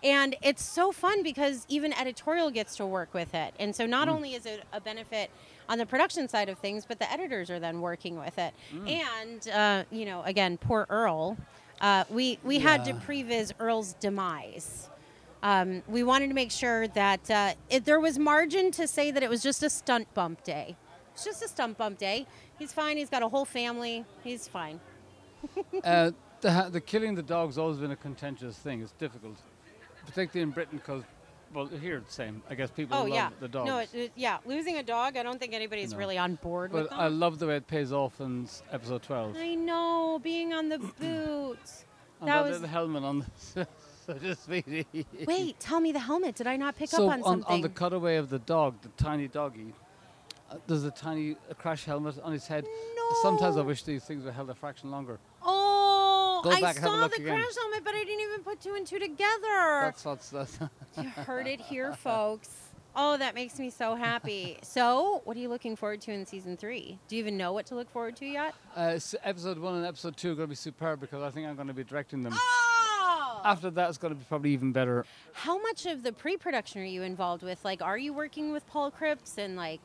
And 0.05 0.35
it's 0.42 0.64
so 0.64 0.90
fun 0.90 1.22
because 1.22 1.64
even 1.68 1.92
editorial 1.92 2.51
gets 2.51 2.77
to 2.77 2.87
work 2.87 3.14
with 3.14 3.35
it. 3.35 3.55
And 3.61 3.75
so 3.75 3.87
not 3.87 4.09
only 4.09 4.35
is 4.35 4.46
it 4.46 4.64
a 4.72 4.81
benefit 4.81 5.31
on 5.68 5.79
the 5.79 5.87
production 5.87 6.29
side 6.29 6.48
of 6.48 6.59
things, 6.59 6.85
but 6.85 6.98
the 6.98 7.11
editors 7.11 7.51
are 7.51 7.61
then 7.61 7.81
working 7.81 8.18
with 8.18 8.37
it. 8.37 8.53
And 8.87 9.48
uh, 9.48 9.85
you 9.90 10.05
know, 10.07 10.22
again, 10.25 10.59
poor 10.59 10.87
Earl. 10.90 11.37
Uh, 11.81 12.05
we 12.11 12.38
we 12.44 12.59
had 12.59 12.85
to 12.85 12.94
previs 12.94 13.53
Earl's 13.59 13.94
demise. 13.94 14.88
Um, 15.43 15.83
we 15.89 16.03
wanted 16.05 16.29
to 16.29 16.35
make 16.35 16.51
sure 16.53 16.87
that 16.89 17.31
uh, 17.31 17.55
there 17.85 17.99
was 18.01 18.19
margin 18.19 18.71
to 18.73 18.87
say 18.87 19.11
that 19.11 19.23
it 19.23 19.31
was 19.31 19.43
just 19.43 19.63
a 19.63 19.71
stunt 19.71 20.13
bump 20.15 20.45
day. 20.45 20.77
It's 21.15 21.25
just 21.25 21.43
a 21.43 21.49
stunt 21.49 21.77
bump 21.79 21.99
day. 21.99 22.27
He's 22.59 22.73
fine. 22.73 22.97
He's 22.97 23.11
got 23.11 23.23
a 23.23 23.29
whole 23.29 23.45
family. 23.45 24.05
He's 24.23 24.47
fine. 24.47 24.81
uh, 25.85 26.13
the, 26.41 26.69
the 26.71 26.81
killing 26.81 27.15
the 27.15 27.23
dog's 27.23 27.59
always 27.59 27.79
been 27.79 27.91
a 27.91 27.97
contentious 27.97 28.57
thing. 28.57 28.83
It's 28.83 28.93
difficult, 28.93 29.37
particularly 30.07 30.43
in 30.43 30.51
Britain, 30.51 30.79
because 30.79 31.03
well, 31.53 31.67
here 31.67 31.99
it's 31.99 32.07
the 32.09 32.13
same. 32.15 32.43
I 32.49 32.55
guess 32.55 32.71
people 32.71 32.97
Oh 32.97 33.01
love 33.03 33.09
yeah. 33.11 33.31
the 33.41 33.49
dogs. 33.49 33.67
No, 33.67 33.79
it, 33.79 33.91
it- 33.93 34.13
yeah. 34.15 34.39
Losing 34.47 34.79
a 34.79 34.83
dog, 34.83 35.17
I 35.17 35.23
don't 35.23 35.39
think 35.41 35.53
anybody's 35.55 35.93
No. 35.93 35.99
really 35.99 36.17
on 36.19 36.37
board 36.37 36.71
but 36.73 36.83
with 36.83 36.91
that. 36.91 36.99
I 36.99 37.09
love 37.09 37.39
the 37.41 37.47
way 37.49 37.57
it 37.57 37.67
pays 37.67 37.93
off 37.93 38.21
in 38.21 38.49
episode 38.71 39.03
12. 39.03 39.37
I 39.37 39.55
know 39.57 40.19
being 40.23 40.55
on 40.55 40.69
the 40.69 40.79
boot. 41.01 41.59
And 42.21 42.29
that 42.29 42.37
that 42.37 42.43
was. 42.45 42.53
little 42.53 42.69
helmet 42.69 43.03
on 43.05 43.19
the 43.55 43.67
so 44.07 44.15
just 44.15 44.45
sweetie. 44.45 44.87
Wait, 45.27 45.59
tell 45.61 45.81
me 45.81 45.93
the 45.93 46.01
helmet. 46.01 46.35
Did 46.35 46.47
I 46.47 46.57
not 46.57 46.77
pick 46.77 46.88
so 46.91 47.07
up 47.07 47.12
on 47.12 47.19
on, 47.23 47.25
something? 47.25 47.55
on 47.55 47.61
the 47.61 47.69
cutaway 47.69 48.17
of 48.17 48.31
the 48.31 48.38
dog, 48.41 48.75
the 48.83 48.88
tiny 49.03 49.29
doggy, 49.29 49.75
uh, 50.51 50.57
there's 50.67 50.85
a 50.85 50.91
tiny 50.91 51.37
uh, 51.51 51.55
crash 51.55 51.85
helmet 51.85 52.19
on 52.23 52.33
his 52.33 52.47
head. 52.47 52.65
No. 52.65 53.03
Sometimes 53.23 53.57
I 53.57 53.62
wish 53.62 53.83
these 53.85 54.05
things 54.05 54.25
were 54.25 54.33
held 54.33 54.51
a 54.51 54.55
fraction 54.55 54.91
longer. 54.91 55.19
oh, 55.43 56.41
Go 56.45 56.51
I 56.51 56.61
back 56.61 56.77
have 56.77 56.85
a 56.85 56.87
saw 56.88 56.95
look 56.97 57.15
the 57.15 57.23
again. 57.23 57.38
crash 57.38 57.55
helmet, 57.57 57.85
but 57.85 57.95
I 57.95 58.05
didn't 58.05 58.21
even 58.21 58.41
put 58.43 58.61
two 58.61 58.75
and 58.75 58.87
two 58.87 58.99
together. 58.99 59.81
That's 59.85 60.05
what's 60.05 60.31
that's. 60.31 60.59
You 61.01 61.09
heard 61.09 61.47
it 61.47 61.61
here, 61.61 61.93
folks. 61.97 62.49
Oh, 62.95 63.17
that 63.17 63.35
makes 63.35 63.59
me 63.59 63.71
so 63.71 63.95
happy. 63.95 64.59
So, 64.62 65.23
what 65.25 65.35
are 65.37 65.41
you 65.41 65.49
looking 65.49 65.77
forward 65.77 66.03
to 66.03 66.12
in 66.12 66.27
season 66.27 66.59
three? 66.59 66.99
Do 67.09 67.17
you 67.17 67.21
even 67.23 67.38
know 67.38 67.55
what 67.55 67.65
to 67.67 67.75
look 67.75 67.91
forward 67.91 68.17
to 68.17 68.27
yet? 68.27 68.55
uh, 68.77 68.81
s- 68.81 69.15
episode 69.25 69.59
one 69.59 69.77
and 69.77 69.87
episode 69.87 70.15
two 70.17 70.33
are 70.33 70.35
going 70.35 70.47
to 70.47 70.51
be 70.51 70.55
superb 70.57 71.01
because 71.01 71.23
I 71.23 71.31
think 71.31 71.47
I'm 71.47 71.55
going 71.57 71.69
to 71.69 71.75
be 71.75 71.85
directing 71.85 72.23
them. 72.23 72.35
Oh! 72.37 72.69
After 73.45 73.71
that, 73.71 73.89
it's 73.89 73.99
going 73.99 74.13
to 74.15 74.19
be 74.19 74.25
probably 74.29 74.51
even 74.51 74.73
better. 74.73 75.05
How 75.33 75.61
much 75.61 75.87
of 75.87 76.03
the 76.03 76.13
pre-production 76.13 76.83
are 76.83 76.87
you 76.87 77.03
involved 77.03 77.43
with? 77.43 77.65
Like, 77.65 77.83
are 77.83 77.99
you 77.99 78.13
working 78.13 78.53
with 78.53 78.67
Paul 78.67 78.91
Cripps 78.91 79.39
and 79.39 79.57
like, 79.57 79.81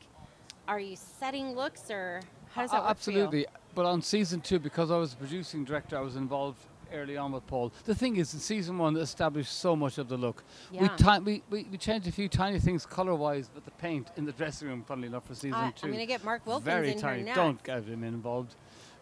are 0.66 0.80
you 0.80 0.96
setting 0.96 1.54
looks 1.54 1.90
or 1.90 2.20
how 2.52 2.62
does 2.62 2.70
that 2.70 2.78
Uh, 2.78 2.80
work 2.82 2.90
absolutely. 2.90 3.46
But 3.74 3.86
on 3.86 4.02
season 4.02 4.40
two, 4.40 4.58
because 4.58 4.90
I 4.90 4.96
was 4.96 5.12
the 5.12 5.18
producing 5.18 5.64
director, 5.64 5.96
I 5.96 6.00
was 6.00 6.16
involved 6.16 6.58
early 6.92 7.16
on 7.16 7.32
with 7.32 7.46
Paul. 7.46 7.70
The 7.84 7.94
thing 7.94 8.16
is, 8.16 8.32
in 8.34 8.40
season 8.40 8.78
one, 8.78 8.96
it 8.96 9.00
established 9.00 9.52
so 9.52 9.76
much 9.76 9.98
of 9.98 10.08
the 10.08 10.16
look. 10.16 10.42
We, 10.72 10.78
Yeah. 10.78 10.96
ti- 10.96 11.18
we, 11.22 11.42
we 11.50 11.64
we 11.70 11.76
changed 11.78 12.06
a 12.08 12.12
few 12.12 12.28
tiny 12.28 12.58
things 12.58 12.86
color-wise, 12.86 13.50
but 13.54 13.64
the 13.66 13.70
paint 13.72 14.10
in 14.16 14.24
the 14.24 14.32
dressing 14.32 14.68
room, 14.68 14.82
funnily 14.84 15.08
enough, 15.08 15.26
for 15.26 15.34
season 15.34 15.52
I, 15.54 15.70
2 15.70 15.86
I'm 15.86 15.92
gonna 15.92 16.06
get 16.06 16.24
Mark 16.24 16.46
Wilkins 16.46 16.64
very 16.64 16.92
in 16.92 16.98
tiny. 16.98 17.30
Don't 17.32 17.62
get 17.62 17.84
him 17.84 18.02
involved. 18.04 18.54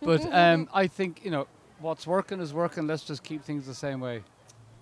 But 0.03 0.23
um, 0.33 0.69
I 0.75 0.89
think 0.89 1.25
you 1.25 1.31
know 1.31 1.47
what's 1.79 2.07
working 2.07 2.41
is 2.41 2.53
working. 2.53 2.87
Let's 2.89 3.05
just 3.05 3.23
keep 3.23 3.43
things 3.45 3.67
the 3.67 3.75
same 3.75 4.01
way. 4.01 4.25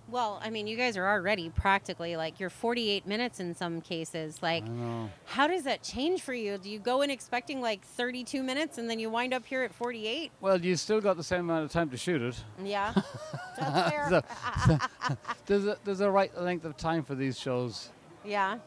Well, 0.07 0.39
I 0.43 0.51
mean, 0.51 0.67
you 0.67 0.77
guys 0.77 0.97
are 0.97 1.07
already 1.07 1.49
practically 1.49 2.15
like 2.15 2.39
you're 2.39 2.51
48 2.51 3.07
minutes 3.07 3.39
in 3.39 3.55
some 3.55 3.81
cases. 3.81 4.41
Like, 4.43 4.63
how 5.25 5.47
does 5.47 5.63
that 5.63 5.81
change 5.81 6.21
for 6.21 6.33
you? 6.33 6.57
Do 6.59 6.69
you 6.69 6.77
go 6.79 7.01
in 7.01 7.09
expecting 7.09 7.59
like 7.59 7.83
32 7.83 8.43
minutes 8.43 8.77
and 8.77 8.87
then 8.89 8.99
you 8.99 9.09
wind 9.09 9.33
up 9.33 9.45
here 9.45 9.63
at 9.63 9.73
48? 9.73 10.31
Well, 10.41 10.61
you 10.61 10.75
still 10.75 11.01
got 11.01 11.17
the 11.17 11.23
same 11.23 11.41
amount 11.41 11.65
of 11.65 11.71
time 11.71 11.89
to 11.89 11.97
shoot 11.97 12.21
it. 12.21 12.43
Yeah, 12.63 12.93
that's 13.59 13.89
fair. 13.91 14.07
So- 14.09 14.77
There's 15.47 15.65
a 15.65 15.77
there's 15.83 15.99
a 16.01 16.09
right 16.09 16.35
length 16.39 16.65
of 16.65 16.75
time 16.77 17.03
for 17.03 17.15
these 17.15 17.39
shows. 17.39 17.89
yeah. 18.23 18.57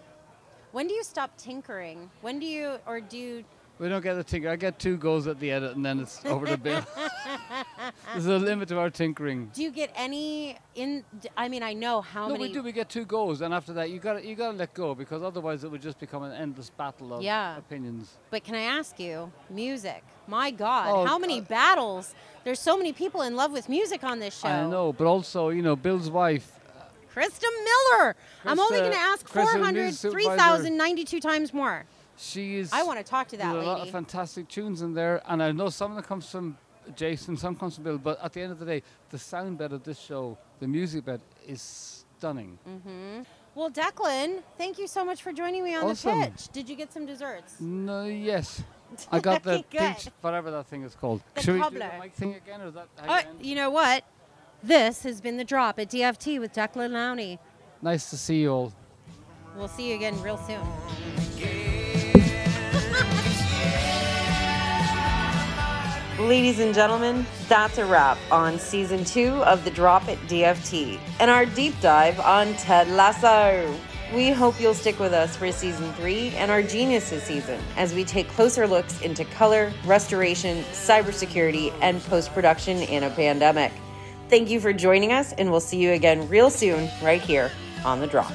When 0.70 0.86
do 0.86 0.92
you 0.94 1.02
stop 1.02 1.34
tinkering? 1.38 2.10
When 2.20 2.38
do 2.38 2.44
you, 2.46 2.76
or 2.86 3.00
do 3.00 3.16
you? 3.16 3.44
We 3.78 3.88
don't 3.88 4.02
get 4.02 4.18
a 4.18 4.22
tinker. 4.22 4.50
I 4.50 4.56
get 4.56 4.78
two 4.78 4.96
goes 4.98 5.26
at 5.26 5.40
the 5.40 5.50
edit 5.50 5.74
and 5.76 5.84
then 5.84 5.98
it's 6.00 6.22
over 6.26 6.46
the 6.46 6.58
bill. 6.68 6.84
There's 8.12 8.26
a 8.26 8.38
limit 8.38 8.68
to 8.68 8.78
our 8.78 8.90
tinkering. 8.90 9.50
Do 9.54 9.62
you 9.62 9.70
get 9.70 9.90
any 9.94 10.56
in? 10.74 11.04
I 11.36 11.48
mean, 11.48 11.62
I 11.62 11.72
know 11.74 12.00
how 12.00 12.28
no, 12.28 12.34
many. 12.34 12.48
we 12.48 12.52
do. 12.52 12.62
We 12.62 12.72
get 12.72 12.88
two 12.88 13.04
goes, 13.04 13.40
and 13.40 13.52
after 13.52 13.72
that, 13.74 13.90
you 13.90 13.98
got 13.98 14.24
you 14.24 14.34
got 14.34 14.52
to 14.52 14.56
let 14.56 14.74
go 14.74 14.94
because 14.94 15.22
otherwise 15.22 15.64
it 15.64 15.70
would 15.70 15.82
just 15.82 15.98
become 15.98 16.22
an 16.22 16.32
endless 16.32 16.70
battle 16.70 17.14
of 17.14 17.22
Yeah. 17.22 17.56
opinions. 17.56 18.16
But 18.30 18.44
can 18.44 18.54
I 18.54 18.62
ask 18.62 18.98
you, 18.98 19.32
music? 19.50 20.02
My 20.26 20.50
God, 20.50 20.88
Oh, 20.90 21.06
how 21.06 21.18
many 21.18 21.40
battles? 21.40 22.14
There's 22.44 22.60
so 22.60 22.76
many 22.76 22.92
people 22.92 23.22
in 23.22 23.36
love 23.36 23.52
with 23.52 23.68
music 23.68 24.04
on 24.04 24.18
this 24.18 24.38
show. 24.38 24.48
I 24.48 24.66
know, 24.66 24.92
but 24.92 25.06
also, 25.06 25.48
you 25.50 25.62
know, 25.62 25.76
Bill's 25.76 26.10
wife. 26.10 26.52
Uh, 26.68 26.82
Krista 27.14 27.44
Miller. 27.64 28.16
I'm 28.44 28.58
only 28.58 28.78
going 28.78 28.92
to 28.92 28.98
ask 28.98 29.26
Krista, 29.26 29.52
400, 29.52 29.82
music 29.82 30.12
3,092 30.12 31.20
times 31.20 31.52
more. 31.52 31.84
She 32.18 32.56
is. 32.56 32.72
I 32.72 32.82
want 32.82 32.98
to 32.98 33.04
talk 33.04 33.28
to 33.28 33.36
that 33.36 33.52
There's 33.52 33.64
a 33.64 33.66
lot 33.66 33.80
of 33.80 33.90
fantastic 33.90 34.48
tunes 34.48 34.82
in 34.82 34.94
there, 34.94 35.22
and 35.26 35.42
I 35.42 35.52
know 35.52 35.68
some 35.68 35.92
of 35.92 35.96
them 35.96 36.04
comes 36.04 36.28
from 36.28 36.58
Jason, 36.96 37.36
some 37.36 37.54
comes 37.56 37.76
from 37.76 37.98
But 37.98 38.22
at 38.22 38.32
the 38.32 38.40
end 38.42 38.52
of 38.52 38.58
the 38.58 38.66
day, 38.66 38.82
the 39.10 39.18
sound 39.18 39.58
bed 39.58 39.72
of 39.72 39.82
this 39.84 39.98
show, 39.98 40.36
the 40.60 40.66
music 40.68 41.04
bed, 41.04 41.20
is 41.46 41.60
stunning. 42.18 42.58
Mm. 42.68 43.24
Well, 43.54 43.70
Declan, 43.70 44.42
thank 44.56 44.78
you 44.78 44.86
so 44.86 45.04
much 45.04 45.22
for 45.22 45.32
joining 45.32 45.64
me 45.64 45.74
on 45.74 45.84
Awesome. 45.84 46.20
the 46.20 46.26
pitch. 46.26 46.48
Did 46.52 46.68
you 46.68 46.76
get 46.76 46.92
some 46.92 47.06
desserts? 47.06 47.60
No, 47.60 48.04
yes, 48.04 48.62
I 49.12 49.18
got 49.20 49.42
the 49.42 49.64
Good. 49.70 49.96
peach, 49.96 50.08
whatever 50.20 50.50
that 50.52 50.66
thing 50.66 50.82
is 50.82 50.94
called. 50.94 51.22
The 51.34 51.42
Should 51.42 51.54
we 51.54 51.62
do 51.68 51.78
the 51.78 51.90
mic 52.00 52.14
thing 52.14 52.34
again, 52.34 52.60
or 52.62 52.66
is 52.68 52.74
that? 52.74 52.88
how 52.96 53.14
Uh, 53.14 53.22
you 53.40 53.50
you 53.50 53.54
know 53.56 53.70
what? 53.70 54.04
This 54.62 55.02
has 55.04 55.20
been 55.20 55.36
the 55.36 55.44
drop 55.44 55.78
at 55.78 55.88
DFT 55.90 56.38
with 56.40 56.52
Declan 56.52 56.90
Lowney. 56.92 57.38
Nice 57.82 58.10
to 58.10 58.16
see 58.16 58.42
you 58.42 58.50
all. 58.52 58.72
We'll 59.56 59.68
see 59.68 59.88
you 59.90 59.94
again 59.96 60.20
real 60.22 60.38
soon. 60.38 60.60
Ladies 66.18 66.58
and 66.58 66.74
gentlemen, 66.74 67.24
that's 67.48 67.78
a 67.78 67.86
wrap 67.86 68.18
on 68.32 68.58
season 68.58 69.04
two 69.04 69.34
of 69.44 69.62
The 69.62 69.70
Drop 69.70 70.08
It 70.08 70.18
DFT 70.26 70.98
and 71.20 71.30
our 71.30 71.46
deep 71.46 71.80
dive 71.80 72.18
on 72.18 72.54
Ted 72.54 72.88
Lasso. 72.88 73.72
We 74.12 74.30
hope 74.30 74.60
you'll 74.60 74.74
stick 74.74 74.98
with 74.98 75.12
us 75.12 75.36
for 75.36 75.52
season 75.52 75.92
three 75.92 76.30
and 76.30 76.50
our 76.50 76.60
Geniuses 76.60 77.22
season 77.22 77.60
as 77.76 77.94
we 77.94 78.04
take 78.04 78.28
closer 78.30 78.66
looks 78.66 79.00
into 79.00 79.24
color, 79.26 79.72
restoration, 79.84 80.64
cybersecurity, 80.72 81.72
and 81.82 82.02
post 82.06 82.34
production 82.34 82.78
in 82.78 83.04
a 83.04 83.10
pandemic. 83.10 83.70
Thank 84.28 84.50
you 84.50 84.58
for 84.58 84.72
joining 84.72 85.12
us, 85.12 85.32
and 85.34 85.52
we'll 85.52 85.60
see 85.60 85.78
you 85.78 85.92
again 85.92 86.28
real 86.28 86.50
soon, 86.50 86.90
right 87.00 87.22
here 87.22 87.52
on 87.84 88.00
The 88.00 88.08
Drop. 88.08 88.32